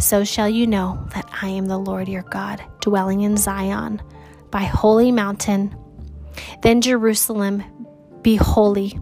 So 0.01 0.23
shall 0.23 0.49
you 0.49 0.65
know 0.65 1.07
that 1.13 1.29
I 1.43 1.49
am 1.49 1.67
the 1.67 1.77
Lord 1.77 2.09
your 2.09 2.23
God, 2.23 2.61
dwelling 2.79 3.21
in 3.21 3.37
Zion, 3.37 4.01
by 4.49 4.63
holy 4.63 5.11
mountain. 5.11 5.75
Then 6.63 6.81
Jerusalem, 6.81 7.63
be 8.23 8.35
holy. 8.35 8.97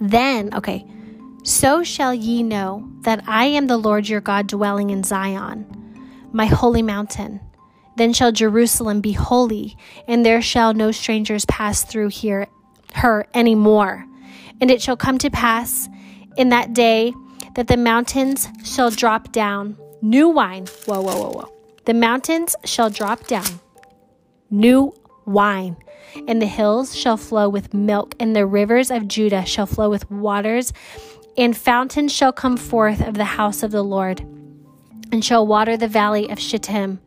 Then, 0.00 0.52
okay, 0.54 0.84
so 1.44 1.84
shall 1.84 2.12
ye 2.12 2.42
know 2.42 2.90
that 3.02 3.22
I 3.28 3.44
am 3.44 3.68
the 3.68 3.76
Lord 3.76 4.08
your 4.08 4.20
God, 4.20 4.48
dwelling 4.48 4.90
in 4.90 5.04
Zion, 5.04 5.64
my 6.32 6.46
holy 6.46 6.82
mountain. 6.82 7.40
Then 7.96 8.12
shall 8.12 8.32
Jerusalem 8.32 9.00
be 9.00 9.12
holy, 9.12 9.76
and 10.08 10.26
there 10.26 10.42
shall 10.42 10.74
no 10.74 10.90
strangers 10.90 11.44
pass 11.46 11.84
through 11.84 12.08
here 12.08 12.48
her 12.94 13.24
any 13.34 13.54
more. 13.54 14.04
And 14.60 14.68
it 14.68 14.82
shall 14.82 14.96
come 14.96 15.18
to 15.18 15.30
pass 15.30 15.88
in 16.36 16.48
that 16.48 16.74
day 16.74 17.14
that 17.54 17.68
the 17.68 17.76
mountains 17.76 18.48
shall 18.64 18.90
drop 18.90 19.32
down 19.32 19.76
new 20.02 20.28
wine. 20.28 20.66
Whoa, 20.86 21.00
whoa, 21.00 21.16
whoa, 21.16 21.30
whoa. 21.30 21.52
The 21.84 21.94
mountains 21.94 22.54
shall 22.64 22.90
drop 22.90 23.26
down 23.26 23.60
new 24.50 24.94
wine, 25.26 25.76
and 26.26 26.40
the 26.40 26.46
hills 26.46 26.96
shall 26.96 27.16
flow 27.16 27.48
with 27.48 27.74
milk, 27.74 28.14
and 28.20 28.34
the 28.34 28.46
rivers 28.46 28.90
of 28.90 29.08
Judah 29.08 29.44
shall 29.44 29.66
flow 29.66 29.90
with 29.90 30.10
waters, 30.10 30.72
and 31.36 31.56
fountains 31.56 32.12
shall 32.12 32.32
come 32.32 32.56
forth 32.56 33.00
of 33.00 33.14
the 33.14 33.24
house 33.24 33.62
of 33.62 33.70
the 33.70 33.82
Lord, 33.82 34.20
and 35.12 35.24
shall 35.24 35.46
water 35.46 35.76
the 35.76 35.88
valley 35.88 36.28
of 36.28 36.38
Shittim. 36.38 37.00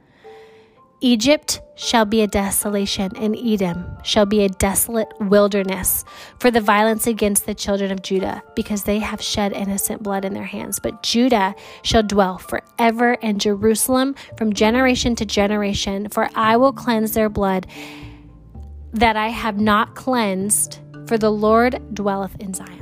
Egypt 1.01 1.61
shall 1.81 2.05
be 2.05 2.21
a 2.21 2.27
desolation, 2.27 3.11
and 3.15 3.35
Edom 3.35 3.97
shall 4.03 4.27
be 4.27 4.43
a 4.43 4.49
desolate 4.49 5.11
wilderness 5.19 6.05
for 6.37 6.51
the 6.51 6.61
violence 6.61 7.07
against 7.07 7.47
the 7.47 7.55
children 7.55 7.91
of 7.91 8.03
Judah, 8.03 8.43
because 8.55 8.83
they 8.83 8.99
have 8.99 9.19
shed 9.19 9.51
innocent 9.51 10.03
blood 10.03 10.23
in 10.23 10.35
their 10.35 10.45
hands. 10.45 10.79
But 10.79 11.01
Judah 11.01 11.55
shall 11.81 12.03
dwell 12.03 12.37
forever, 12.37 13.17
and 13.23 13.41
Jerusalem 13.41 14.15
from 14.37 14.53
generation 14.53 15.15
to 15.15 15.25
generation, 15.25 16.07
for 16.09 16.29
I 16.35 16.55
will 16.55 16.71
cleanse 16.71 17.13
their 17.13 17.29
blood 17.29 17.65
that 18.93 19.17
I 19.17 19.29
have 19.29 19.59
not 19.59 19.95
cleansed, 19.95 20.79
for 21.07 21.17
the 21.17 21.31
Lord 21.31 21.81
dwelleth 21.95 22.35
in 22.39 22.53
Zion. 22.53 22.80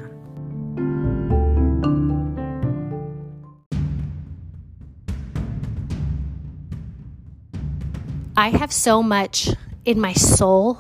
I 8.40 8.52
have 8.52 8.72
so 8.72 9.04
much 9.04 9.50
in 9.84 10.00
my 10.00 10.14
soul 10.14 10.80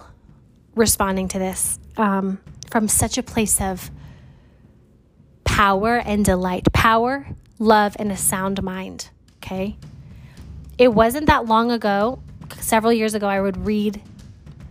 responding 0.76 1.28
to 1.28 1.39
this 1.39 1.78
um, 1.98 2.39
from 2.72 2.88
such 2.88 3.17
a 3.17 3.24
place 3.24 3.60
of 3.60 3.91
power 5.43 5.98
and 5.98 6.24
delight, 6.24 6.72
power, 6.72 7.28
love, 7.60 7.98
and 8.00 8.13
a 8.13 8.15
sound 8.15 8.63
mind. 8.63 9.10
Okay. 9.39 9.76
It 10.78 10.93
wasn't 10.93 11.26
that 11.26 11.48
long 11.48 11.69
ago, 11.69 12.24
several 12.62 12.93
years 12.93 13.13
ago, 13.13 13.28
I 13.28 13.41
would 13.41 13.65
read, 13.65 14.02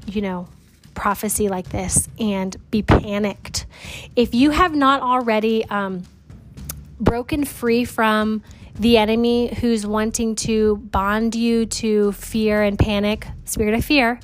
you 0.07 0.23
know, 0.23 0.49
prophecy 0.95 1.51
like 1.51 1.69
this 1.69 2.09
and 2.19 2.57
be 2.71 2.81
panicked. 2.81 3.67
If 4.17 4.35
you 4.35 4.49
have 4.49 4.75
not 4.75 5.03
already 5.03 5.63
um, 5.67 6.05
broken 6.99 7.45
free 7.45 7.85
from 7.85 8.43
the 8.79 8.97
enemy 8.97 9.55
who's 9.55 9.87
wanting 9.87 10.35
to 10.37 10.77
bond 10.77 11.35
you 11.35 11.67
to 11.67 12.13
fear 12.13 12.63
and 12.63 12.79
panic, 12.79 13.27
spirit 13.45 13.75
of 13.75 13.85
fear, 13.85 14.21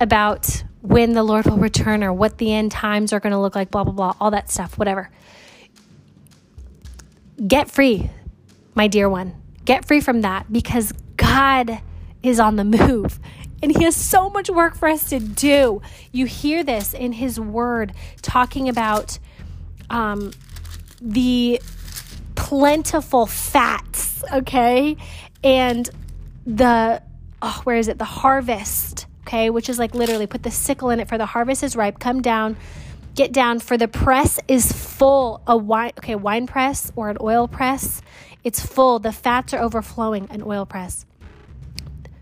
about 0.00 0.62
when 0.82 1.12
the 1.12 1.22
Lord 1.22 1.46
will 1.46 1.58
return 1.58 2.02
or 2.04 2.12
what 2.12 2.38
the 2.38 2.52
end 2.52 2.72
times 2.72 3.12
are 3.12 3.20
going 3.20 3.32
to 3.32 3.38
look 3.38 3.54
like, 3.54 3.70
blah, 3.70 3.84
blah, 3.84 3.92
blah, 3.92 4.14
all 4.20 4.30
that 4.30 4.50
stuff, 4.50 4.78
whatever. 4.78 5.10
Get 7.46 7.70
free, 7.70 8.10
my 8.74 8.88
dear 8.88 9.08
one. 9.08 9.34
Get 9.64 9.84
free 9.84 10.00
from 10.00 10.22
that 10.22 10.52
because 10.52 10.92
God 11.16 11.80
is 12.22 12.40
on 12.40 12.56
the 12.56 12.64
move 12.64 13.20
and 13.62 13.76
He 13.76 13.84
has 13.84 13.96
so 13.96 14.30
much 14.30 14.48
work 14.48 14.76
for 14.76 14.88
us 14.88 15.08
to 15.10 15.18
do. 15.18 15.82
You 16.12 16.26
hear 16.26 16.62
this 16.64 16.94
in 16.94 17.12
His 17.12 17.38
Word 17.38 17.92
talking 18.22 18.68
about 18.68 19.18
um, 19.90 20.32
the 21.00 21.60
plentiful 22.38 23.26
fats, 23.26 24.22
okay? 24.32 24.96
And 25.42 25.90
the, 26.46 27.02
oh, 27.42 27.60
where 27.64 27.76
is 27.76 27.88
it? 27.88 27.98
The 27.98 28.04
harvest, 28.04 29.06
okay? 29.22 29.50
Which 29.50 29.68
is 29.68 29.78
like 29.78 29.92
literally 29.92 30.28
put 30.28 30.44
the 30.44 30.50
sickle 30.52 30.90
in 30.90 31.00
it 31.00 31.08
for 31.08 31.18
the 31.18 31.26
harvest 31.26 31.64
is 31.64 31.74
ripe. 31.74 31.98
Come 31.98 32.22
down, 32.22 32.56
get 33.16 33.32
down, 33.32 33.58
for 33.58 33.76
the 33.76 33.88
press 33.88 34.38
is 34.46 34.70
full. 34.70 35.42
A 35.48 35.56
wine, 35.56 35.90
okay, 35.98 36.14
wine 36.14 36.46
press 36.46 36.92
or 36.94 37.10
an 37.10 37.16
oil 37.20 37.48
press, 37.48 38.02
it's 38.44 38.64
full. 38.64 39.00
The 39.00 39.12
fats 39.12 39.52
are 39.52 39.60
overflowing, 39.60 40.28
an 40.30 40.42
oil 40.42 40.64
press. 40.64 41.04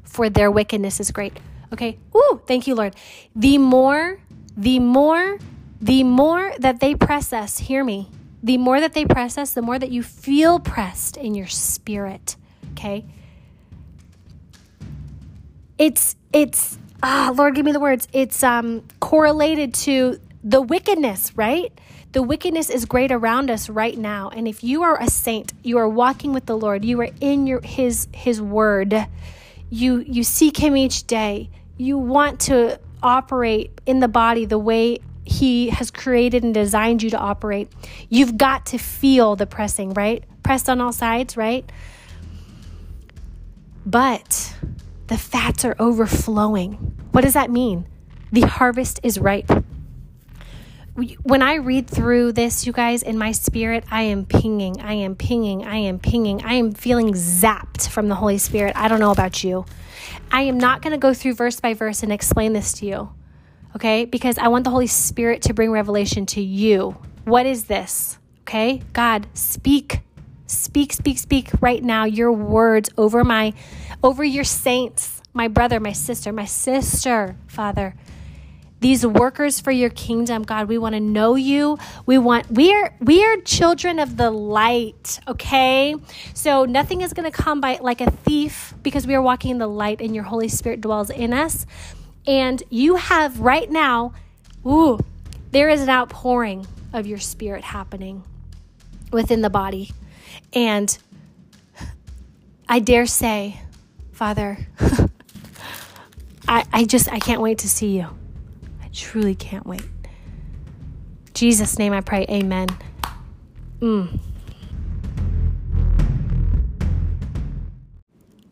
For 0.02 0.30
their 0.30 0.50
wickedness 0.50 0.98
is 0.98 1.10
great. 1.10 1.38
Okay, 1.74 1.98
ooh, 2.16 2.40
thank 2.46 2.66
you, 2.66 2.74
Lord. 2.74 2.96
The 3.34 3.58
more, 3.58 4.18
the 4.56 4.78
more, 4.78 5.38
the 5.78 6.04
more 6.04 6.54
that 6.58 6.80
they 6.80 6.94
press 6.94 7.34
us, 7.34 7.58
hear 7.58 7.84
me, 7.84 8.08
the 8.42 8.58
more 8.58 8.80
that 8.80 8.92
they 8.92 9.04
press 9.04 9.38
us, 9.38 9.54
the 9.54 9.62
more 9.62 9.78
that 9.78 9.90
you 9.90 10.02
feel 10.02 10.58
pressed 10.58 11.16
in 11.16 11.34
your 11.34 11.46
spirit. 11.46 12.36
Okay? 12.72 13.04
It's 15.78 16.16
it's 16.32 16.78
ah 17.02 17.32
Lord 17.34 17.54
give 17.54 17.64
me 17.64 17.72
the 17.72 17.80
words. 17.80 18.08
It's 18.12 18.42
um 18.42 18.82
correlated 19.00 19.74
to 19.74 20.20
the 20.42 20.60
wickedness, 20.60 21.36
right? 21.36 21.72
The 22.12 22.22
wickedness 22.22 22.70
is 22.70 22.86
great 22.86 23.12
around 23.12 23.50
us 23.50 23.68
right 23.68 23.98
now. 23.98 24.30
And 24.30 24.48
if 24.48 24.64
you 24.64 24.84
are 24.84 25.00
a 25.00 25.10
saint, 25.10 25.52
you 25.62 25.76
are 25.76 25.88
walking 25.88 26.32
with 26.32 26.46
the 26.46 26.56
Lord, 26.56 26.84
you 26.84 27.00
are 27.00 27.10
in 27.20 27.46
your 27.46 27.60
his 27.62 28.08
his 28.14 28.40
word. 28.40 29.06
You 29.68 29.98
you 29.98 30.22
seek 30.22 30.56
him 30.56 30.76
each 30.76 31.06
day. 31.06 31.50
You 31.76 31.98
want 31.98 32.40
to 32.42 32.80
operate 33.02 33.80
in 33.84 34.00
the 34.00 34.08
body 34.08 34.46
the 34.46 34.58
way 34.58 35.00
he 35.26 35.70
has 35.70 35.90
created 35.90 36.44
and 36.44 36.54
designed 36.54 37.02
you 37.02 37.10
to 37.10 37.18
operate. 37.18 37.70
You've 38.08 38.38
got 38.38 38.66
to 38.66 38.78
feel 38.78 39.34
the 39.34 39.46
pressing, 39.46 39.92
right? 39.92 40.24
Pressed 40.42 40.68
on 40.68 40.80
all 40.80 40.92
sides, 40.92 41.36
right? 41.36 41.70
But 43.84 44.54
the 45.08 45.18
fats 45.18 45.64
are 45.64 45.74
overflowing. 45.78 46.74
What 47.10 47.22
does 47.22 47.34
that 47.34 47.50
mean? 47.50 47.86
The 48.30 48.42
harvest 48.42 49.00
is 49.02 49.18
ripe. 49.18 49.50
When 51.22 51.42
I 51.42 51.56
read 51.56 51.88
through 51.88 52.32
this, 52.32 52.64
you 52.64 52.72
guys, 52.72 53.02
in 53.02 53.18
my 53.18 53.32
spirit, 53.32 53.84
I 53.90 54.02
am 54.02 54.24
pinging, 54.24 54.80
I 54.80 54.94
am 54.94 55.14
pinging, 55.14 55.66
I 55.66 55.76
am 55.76 55.98
pinging, 55.98 56.42
I 56.42 56.54
am 56.54 56.72
feeling 56.72 57.12
zapped 57.12 57.88
from 57.88 58.08
the 58.08 58.14
Holy 58.14 58.38
Spirit. 58.38 58.74
I 58.76 58.88
don't 58.88 59.00
know 59.00 59.10
about 59.10 59.44
you. 59.44 59.66
I 60.30 60.42
am 60.42 60.58
not 60.58 60.80
going 60.80 60.92
to 60.92 60.98
go 60.98 61.12
through 61.12 61.34
verse 61.34 61.60
by 61.60 61.74
verse 61.74 62.02
and 62.02 62.12
explain 62.12 62.54
this 62.54 62.72
to 62.74 62.86
you 62.86 63.10
okay? 63.76 64.06
Because 64.06 64.38
I 64.38 64.48
want 64.48 64.64
the 64.64 64.70
Holy 64.70 64.86
Spirit 64.86 65.42
to 65.42 65.54
bring 65.54 65.70
revelation 65.70 66.26
to 66.26 66.40
you. 66.40 66.96
What 67.24 67.46
is 67.46 67.64
this? 67.64 68.18
Okay? 68.42 68.82
God, 68.92 69.26
speak. 69.34 70.00
Speak, 70.48 70.92
speak, 70.92 71.18
speak 71.18 71.50
right 71.60 71.82
now 71.82 72.04
your 72.04 72.30
words 72.30 72.88
over 72.96 73.24
my 73.24 73.52
over 74.02 74.22
your 74.22 74.44
saints, 74.44 75.20
my 75.34 75.48
brother, 75.48 75.80
my 75.80 75.90
sister, 75.90 76.32
my 76.32 76.44
sister, 76.44 77.36
Father. 77.48 77.96
These 78.78 79.04
workers 79.04 79.58
for 79.58 79.72
your 79.72 79.90
kingdom, 79.90 80.44
God, 80.44 80.68
we 80.68 80.78
want 80.78 80.94
to 80.94 81.00
know 81.00 81.34
you. 81.34 81.78
We 82.04 82.18
want 82.18 82.48
we 82.48 82.72
are 82.72 82.94
we 83.00 83.24
are 83.24 83.38
children 83.38 83.98
of 83.98 84.16
the 84.16 84.30
light, 84.30 85.18
okay? 85.26 85.96
So 86.34 86.64
nothing 86.64 87.00
is 87.00 87.12
going 87.12 87.30
to 87.30 87.36
come 87.36 87.60
by 87.60 87.78
like 87.82 88.00
a 88.00 88.10
thief 88.10 88.74
because 88.82 89.04
we 89.04 89.14
are 89.16 89.22
walking 89.22 89.50
in 89.50 89.58
the 89.58 89.66
light 89.66 90.00
and 90.00 90.14
your 90.14 90.24
Holy 90.24 90.48
Spirit 90.48 90.80
dwells 90.80 91.10
in 91.10 91.32
us. 91.32 91.66
And 92.26 92.62
you 92.70 92.96
have 92.96 93.40
right 93.40 93.70
now, 93.70 94.12
ooh, 94.66 94.98
there 95.52 95.68
is 95.68 95.80
an 95.80 95.88
outpouring 95.88 96.66
of 96.92 97.06
your 97.06 97.18
spirit 97.18 97.62
happening 97.62 98.24
within 99.12 99.42
the 99.42 99.50
body. 99.50 99.92
And 100.52 100.96
I 102.68 102.80
dare 102.80 103.06
say, 103.06 103.60
Father, 104.12 104.58
I, 106.48 106.64
I 106.72 106.84
just, 106.84 107.10
I 107.12 107.18
can't 107.18 107.40
wait 107.40 107.58
to 107.58 107.68
see 107.68 107.96
you. 107.96 108.08
I 108.82 108.88
truly 108.92 109.34
can't 109.34 109.66
wait. 109.66 109.84
Jesus' 111.34 111.78
name 111.78 111.92
I 111.92 112.00
pray, 112.00 112.26
amen. 112.28 112.68
Mm. 113.80 114.18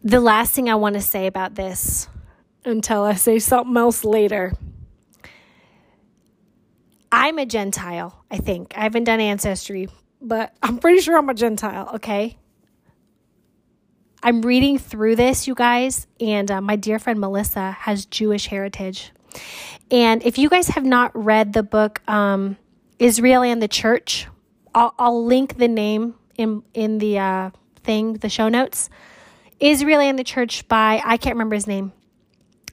The 0.05 0.21
last 0.21 0.53
thing 0.53 0.69
I 0.69 0.75
want 0.75 0.95
to 0.97 1.01
say 1.01 1.27
about 1.27 1.55
this 1.55 2.09
until 2.65 3.03
I 3.03 3.15
say 3.15 3.39
something 3.39 3.77
else 3.77 4.05
later. 4.05 4.53
I'm 7.13 7.39
a 7.39 7.47
Gentile, 7.47 8.25
I 8.31 8.39
think. 8.39 8.77
I 8.77 8.83
haven't 8.83 9.05
done 9.05 9.21
ancestry, 9.21 9.89
but 10.21 10.53
I'm 10.63 10.79
pretty 10.79 11.01
sure 11.01 11.17
I'm 11.17 11.29
a 11.29 11.35
Gentile, 11.35 11.91
okay? 11.95 12.39
I'm 14.23 14.43
reading 14.43 14.79
through 14.79 15.17
this, 15.17 15.47
you 15.47 15.55
guys, 15.55 16.07
and 16.19 16.51
uh, 16.51 16.61
my 16.61 16.77
dear 16.77 16.99
friend 16.99 17.21
Melissa 17.21 17.73
has 17.73 18.07
Jewish 18.07 18.47
heritage. 18.47 19.13
And 19.91 20.25
if 20.25 20.39
you 20.39 20.49
guys 20.49 20.69
have 20.69 20.85
not 20.85 21.13
read 21.15 21.53
the 21.53 21.63
book 21.63 22.01
um, 22.09 22.57
Israel 22.99 23.43
and 23.43 23.61
the 23.61 23.69
Church, 23.69 24.27
I'll, 24.75 24.95
I'll, 24.99 25.25
link 25.25 25.59
the 25.59 25.69
name 25.69 26.15
in 26.37 26.63
in 26.73 26.99
the 26.99 27.19
uh, 27.19 27.51
thing, 27.83 28.15
the 28.15 28.29
show 28.29 28.49
notes. 28.49 28.89
Israel 29.61 30.01
and 30.01 30.19
the 30.19 30.25
Church 30.25 30.67
by 30.69 31.03
I 31.05 31.17
can't 31.17 31.35
remember 31.35 31.55
his 31.55 31.67
name 31.67 31.93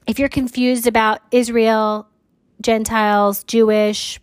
if 0.06 0.18
you're 0.18 0.28
confused 0.28 0.86
about 0.86 1.20
Israel, 1.30 2.08
Gentiles, 2.60 3.44
Jewish, 3.44 4.20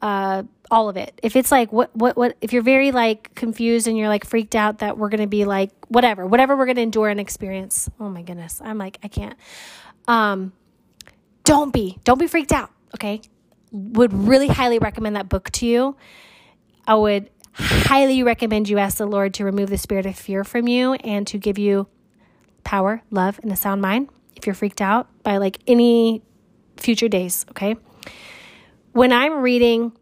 uh, 0.00 0.44
all 0.70 0.88
of 0.88 0.96
it. 0.96 1.18
If 1.22 1.34
it's 1.34 1.50
like 1.50 1.72
what 1.72 1.94
what 1.96 2.16
what 2.16 2.36
if 2.40 2.52
you're 2.52 2.62
very 2.62 2.92
like 2.92 3.34
confused 3.34 3.86
and 3.86 3.96
you're 3.96 4.08
like 4.08 4.24
freaked 4.24 4.54
out 4.54 4.78
that 4.78 4.98
we're 4.98 5.08
going 5.08 5.20
to 5.20 5.26
be 5.26 5.44
like 5.44 5.70
whatever, 5.88 6.26
whatever 6.26 6.56
we're 6.56 6.66
going 6.66 6.76
to 6.76 6.82
endure 6.82 7.08
and 7.08 7.18
experience. 7.18 7.88
Oh 7.98 8.08
my 8.08 8.22
goodness. 8.22 8.60
I'm 8.62 8.78
like 8.78 8.98
I 9.02 9.08
can't. 9.08 9.36
Um 10.06 10.52
don't 11.44 11.72
be. 11.72 11.98
Don't 12.04 12.18
be 12.18 12.26
freaked 12.26 12.52
out, 12.52 12.70
okay? 12.94 13.22
Would 13.72 14.12
really 14.12 14.48
highly 14.48 14.78
recommend 14.78 15.16
that 15.16 15.30
book 15.30 15.50
to 15.52 15.66
you. 15.66 15.96
I 16.86 16.94
would 16.94 17.30
highly 17.54 18.22
recommend 18.22 18.68
you 18.68 18.78
ask 18.78 18.98
the 18.98 19.06
Lord 19.06 19.32
to 19.34 19.44
remove 19.44 19.70
the 19.70 19.78
spirit 19.78 20.04
of 20.04 20.16
fear 20.16 20.44
from 20.44 20.68
you 20.68 20.94
and 20.94 21.26
to 21.26 21.38
give 21.38 21.58
you 21.58 21.88
power, 22.64 23.02
love, 23.10 23.40
and 23.42 23.50
a 23.50 23.56
sound 23.56 23.80
mind 23.80 24.10
if 24.38 24.46
you're 24.46 24.54
freaked 24.54 24.80
out 24.80 25.08
by 25.22 25.36
like 25.36 25.58
any 25.66 26.22
future 26.76 27.08
days, 27.08 27.44
okay? 27.50 27.76
When 28.92 29.12
I'm 29.12 29.42
reading 29.42 29.92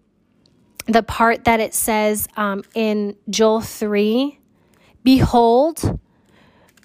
the 0.86 1.02
part 1.02 1.44
that 1.44 1.58
it 1.58 1.74
says 1.74 2.28
um, 2.36 2.62
in 2.74 3.16
Joel 3.28 3.62
3, 3.62 4.38
behold, 5.02 5.98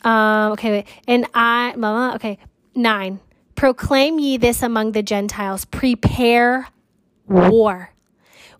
uh, 0.03 0.49
okay, 0.53 0.71
wait, 0.71 0.87
and 1.07 1.27
I, 1.33 1.75
mama, 1.75 2.15
okay, 2.15 2.39
nine, 2.73 3.19
proclaim 3.55 4.17
ye 4.17 4.37
this 4.37 4.63
among 4.63 4.93
the 4.93 5.03
Gentiles, 5.03 5.65
prepare 5.65 6.67
war. 7.27 7.91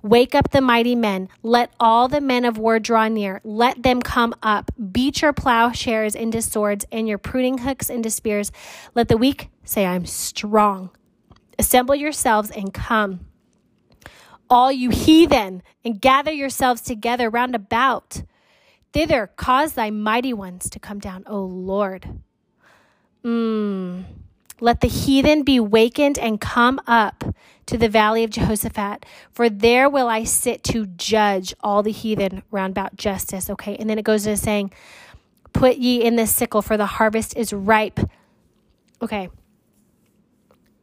Wake 0.02 0.34
up 0.34 0.52
the 0.52 0.62
mighty 0.62 0.96
men. 0.96 1.30
Let 1.44 1.71
all 1.80 2.08
the 2.08 2.21
men 2.21 2.46
of 2.46 2.58
war 2.58 2.80
draw 2.80 3.08
near. 3.08 3.40
Let 3.44 3.84
them 3.84 4.02
come 4.02 4.34
up. 4.42 4.71
Beat 4.92 5.21
your 5.21 5.34
plowshares 5.34 6.15
into 6.15 6.42
swords 6.42 6.86
and 6.92 7.08
your 7.08 7.17
pruning 7.17 7.60
hooks 7.60 7.90
into 7.90 8.10
spears. 8.10 8.52
Let 8.96 9.08
the 9.08 9.17
weak 9.17 9.50
say, 9.63 9.86
I'm 9.86 10.06
strong. 10.06 10.90
Assemble 11.60 11.96
yourselves 11.96 12.50
and 12.50 12.73
come. 12.73 13.28
All 14.50 14.71
you 14.71 14.90
heathen, 14.90 15.63
and 15.86 16.02
gather 16.02 16.32
yourselves 16.32 16.82
together 16.82 17.30
round 17.30 17.56
about. 17.56 18.23
Thither 18.94 19.28
cause 19.38 19.73
thy 19.73 19.90
mighty 19.92 20.34
ones 20.34 20.69
to 20.71 20.80
come 20.80 21.00
down, 21.00 21.23
O 21.28 21.40
Lord. 21.42 22.21
Mm. 23.23 24.04
Let 24.62 24.82
the 24.82 24.88
heathen 24.88 25.44
be 25.44 25.60
wakened 25.60 26.18
and 26.20 26.40
come 26.40 26.80
up 26.86 27.36
to 27.66 27.78
the 27.78 27.90
valley 27.90 28.24
of 28.24 28.30
Jehoshaphat, 28.30 29.06
for 29.32 29.50
there 29.50 29.90
will 29.90 30.08
I 30.08 30.24
sit 30.24 30.64
to 30.66 30.86
judge 30.86 31.54
all 31.62 31.82
the 31.82 31.92
heathen 31.92 32.44
round 32.52 32.72
about 32.72 32.96
justice. 32.96 33.50
Okay, 33.50 33.76
and 33.76 33.90
then 33.90 33.98
it 33.98 34.06
goes 34.06 34.24
to 34.24 34.38
saying, 34.38 34.72
Put 35.52 35.78
ye 35.78 36.04
in 36.04 36.16
the 36.16 36.28
sickle, 36.28 36.62
for 36.62 36.78
the 36.78 36.86
harvest 36.86 37.36
is 37.36 37.52
ripe. 37.52 38.00
Okay. 39.02 39.30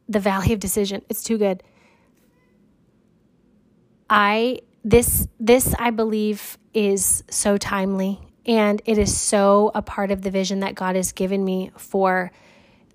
The 0.07 0.19
Valley 0.19 0.53
of 0.53 0.59
Decision. 0.59 1.01
It's 1.09 1.23
too 1.23 1.37
good. 1.37 1.63
I 4.09 4.59
this 4.83 5.27
this 5.39 5.73
I 5.77 5.91
believe 5.91 6.57
is 6.73 7.23
so 7.29 7.57
timely 7.57 8.19
and 8.45 8.81
it 8.85 8.97
is 8.97 9.15
so 9.15 9.71
a 9.75 9.81
part 9.81 10.11
of 10.11 10.21
the 10.23 10.31
vision 10.31 10.61
that 10.61 10.75
God 10.75 10.95
has 10.95 11.11
given 11.11 11.45
me 11.45 11.71
for 11.77 12.31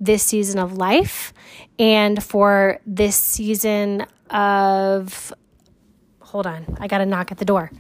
this 0.01 0.23
season 0.23 0.59
of 0.59 0.77
life 0.77 1.33
and 1.79 2.23
for 2.23 2.81
this 2.87 3.17
season 3.17 4.07
of 4.31 5.33
hold 6.21 6.47
on, 6.47 6.77
I 6.81 6.89
got 6.89 6.99
to 6.99 7.07
knock 7.07 7.31
at 7.31 7.39
the 7.39 7.45
door. 7.45 7.71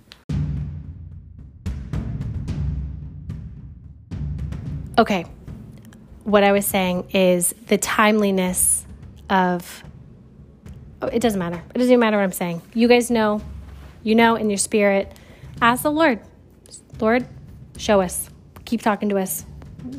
Okay. 4.97 5.25
What 6.23 6.45
I 6.45 6.53
was 6.53 6.65
saying 6.65 7.11
is 7.11 7.53
the 7.67 7.77
timeliness 7.79 8.87
of 9.29 9.83
oh, 11.03 11.09
it 11.09 11.21
doesn't 11.21 11.39
matter. 11.39 11.63
It 11.75 11.79
doesn't 11.79 11.91
even 11.91 12.01
matter 12.01 12.17
what 12.17 12.23
I'm 12.23 12.33
saying. 12.33 12.63
You 12.75 12.89
guys 12.89 13.11
know, 13.11 13.43
you 14.03 14.15
know 14.15 14.37
in 14.37 14.51
your 14.51 14.59
spirit. 14.59 15.13
Ask 15.61 15.83
the 15.83 15.91
Lord. 15.91 16.21
Lord, 17.01 17.27
show 17.77 18.01
us. 18.01 18.31
Keep 18.65 18.83
talking 18.83 19.09
to 19.09 19.19
us. 19.19 19.45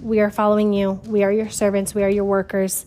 We 0.02 0.20
are 0.20 0.32
following 0.32 0.74
you. 0.74 0.94
We 1.06 1.24
are 1.24 1.32
your 1.32 1.50
servants. 1.50 1.94
We 1.94 2.04
are 2.04 2.10
your 2.10 2.26
workers. 2.26 2.86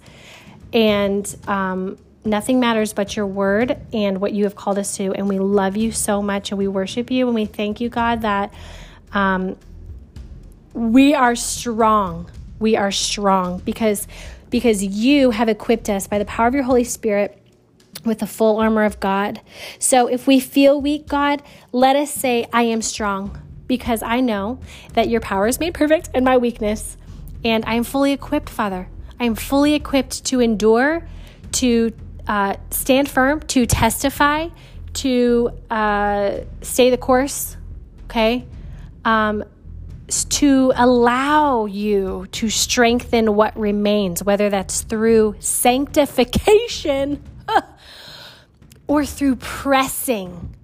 And 0.73 1.37
um, 1.47 1.99
nothing 2.25 2.61
matters 2.61 2.93
but 2.93 3.17
your 3.17 3.27
word 3.27 3.79
and 3.93 4.21
what 4.21 4.33
you 4.33 4.45
have 4.45 4.57
called 4.57 4.79
us 4.79 4.97
to. 4.97 5.13
And 5.15 5.29
we 5.29 5.39
love 5.39 5.77
you 5.77 5.93
so 5.93 6.21
much 6.23 6.51
and 6.51 6.59
we 6.59 6.69
worship 6.69 7.11
you 7.11 7.27
and 7.27 7.35
we 7.35 7.47
thank 7.47 7.81
you, 7.81 7.89
God, 7.89 8.23
that 8.23 8.53
um, 9.13 9.57
we 10.73 11.15
are 11.15 11.37
strong. 11.37 12.31
We 12.59 12.77
are 12.77 12.91
strong 12.91 13.61
because 13.61 14.07
because 14.51 14.83
you 14.83 15.31
have 15.31 15.49
equipped 15.49 15.91
us 15.91 16.07
by 16.07 16.19
the 16.19 16.25
power 16.25 16.47
of 16.47 16.55
your 16.55 16.63
Holy 16.63 16.85
Spirit 16.85 17.41
with 18.05 18.21
the 18.21 18.27
full 18.27 18.59
armor 18.59 18.85
of 18.85 18.99
God. 18.99 19.41
So 19.79 20.07
if 20.07 20.27
we 20.27 20.41
feel 20.41 20.81
weak, 20.81 21.07
God, 21.07 21.43
let 21.71 21.97
us 21.97 22.11
say, 22.11 22.49
I 22.51 22.63
am 22.63 22.81
strong 22.81 23.39
because 23.69 24.03
I 24.03 24.21
know 24.21 24.59
that 24.95 25.09
your 25.09 25.21
power 25.21 25.47
is 25.47 25.61
made 25.61 25.75
perfect 25.75 26.11
in 26.15 26.25
my 26.25 26.37
weakness. 26.37 26.97
And 27.45 27.65
I 27.67 27.75
am 27.75 27.85
fully 27.85 28.13
equipped, 28.13 28.51
Father. 28.51 28.89
I 29.21 29.25
am 29.25 29.35
fully 29.35 29.75
equipped 29.75 30.25
to 30.27 30.41
endure, 30.41 31.07
to 31.53 31.93
uh, 32.27 32.57
stand 32.71 33.09
firm, 33.09 33.41
to 33.41 33.67
testify, 33.67 34.49
to 34.95 35.51
uh, 35.71 36.41
stay 36.63 36.91
the 36.91 36.97
course, 36.97 37.57
okay? 38.05 38.45
Um, 39.05 39.45
to 40.09 40.73
allow 40.75 41.67
you 41.67 42.27
to 42.33 42.49
strengthen 42.49 43.35
what 43.35 43.57
remains, 43.59 44.25
whether 44.25 44.49
that's 44.49 44.83
through 44.83 45.37
sanctification 45.39 47.23
or 48.87 49.05
through 49.05 49.37
pressing. 49.37 50.55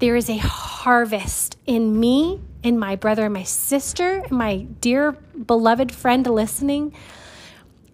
There 0.00 0.16
is 0.16 0.28
a 0.28 0.38
harvest 0.38 1.58
in 1.66 2.00
me, 2.00 2.40
in 2.62 2.78
my 2.78 2.96
brother 2.96 3.26
and 3.26 3.34
my 3.34 3.44
sister, 3.44 4.18
and 4.18 4.32
my 4.32 4.66
dear 4.80 5.12
beloved 5.12 5.92
friend 5.92 6.26
listening. 6.26 6.94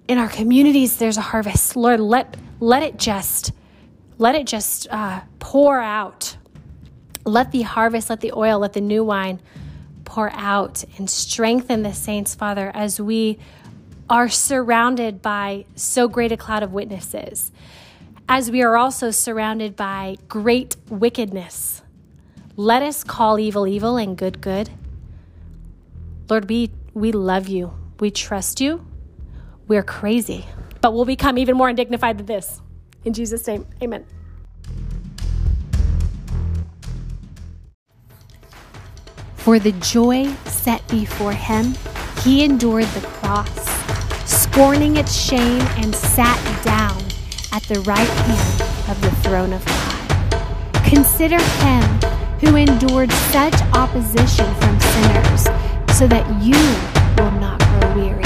In 0.08 0.18
our 0.18 0.28
communities, 0.28 0.98
there's 0.98 1.16
a 1.16 1.22
harvest. 1.22 1.76
Lord, 1.76 2.00
let, 2.00 2.36
let 2.60 2.82
it 2.82 2.96
just 2.96 3.52
let 4.18 4.34
it 4.34 4.46
just 4.46 4.86
uh, 4.90 5.20
pour 5.38 5.80
out. 5.80 6.36
Let 7.24 7.52
the 7.52 7.62
harvest, 7.62 8.08
let 8.08 8.20
the 8.20 8.32
oil, 8.32 8.60
let 8.60 8.72
the 8.72 8.80
new 8.80 9.04
wine 9.04 9.40
pour 10.04 10.30
out 10.32 10.84
and 10.96 11.10
strengthen 11.10 11.82
the 11.82 11.92
saints, 11.92 12.34
Father, 12.34 12.70
as 12.72 13.00
we 13.00 13.38
are 14.08 14.28
surrounded 14.28 15.20
by 15.20 15.64
so 15.74 16.06
great 16.06 16.30
a 16.30 16.36
cloud 16.36 16.62
of 16.62 16.72
witnesses, 16.72 17.50
as 18.28 18.50
we 18.50 18.62
are 18.62 18.76
also 18.76 19.10
surrounded 19.10 19.74
by 19.74 20.16
great 20.28 20.76
wickedness. 20.88 21.82
Let 22.58 22.82
us 22.82 23.04
call 23.04 23.38
evil 23.38 23.66
evil 23.66 23.98
and 23.98 24.16
good 24.16 24.40
good. 24.40 24.70
Lord, 26.30 26.48
we, 26.48 26.70
we 26.94 27.12
love 27.12 27.48
you. 27.48 27.74
We 28.00 28.10
trust 28.10 28.62
you. 28.62 28.86
We're 29.68 29.82
crazy, 29.82 30.46
but 30.80 30.94
we'll 30.94 31.04
become 31.04 31.36
even 31.36 31.54
more 31.54 31.68
undignified 31.68 32.16
than 32.16 32.24
this. 32.24 32.62
In 33.04 33.12
Jesus' 33.12 33.46
name, 33.46 33.66
amen. 33.82 34.06
For 39.34 39.58
the 39.58 39.72
joy 39.72 40.32
set 40.46 40.86
before 40.88 41.32
him, 41.32 41.74
he 42.22 42.42
endured 42.42 42.86
the 42.86 43.06
cross, 43.06 43.68
scorning 44.24 44.96
its 44.96 45.14
shame, 45.14 45.60
and 45.76 45.94
sat 45.94 46.64
down 46.64 47.02
at 47.52 47.62
the 47.64 47.80
right 47.80 47.98
hand 47.98 48.90
of 48.90 48.98
the 49.02 49.10
throne 49.16 49.52
of 49.52 49.62
God. 49.66 50.84
Consider 50.86 51.38
him 51.38 52.25
who 52.40 52.56
endured 52.56 53.10
such 53.32 53.54
opposition 53.72 54.46
from 54.56 54.80
sinners, 54.80 55.44
so 55.96 56.06
that 56.06 56.26
you 56.42 56.56
will 57.16 57.32
not 57.40 57.58
grow 57.58 57.94
weary. 57.94 58.25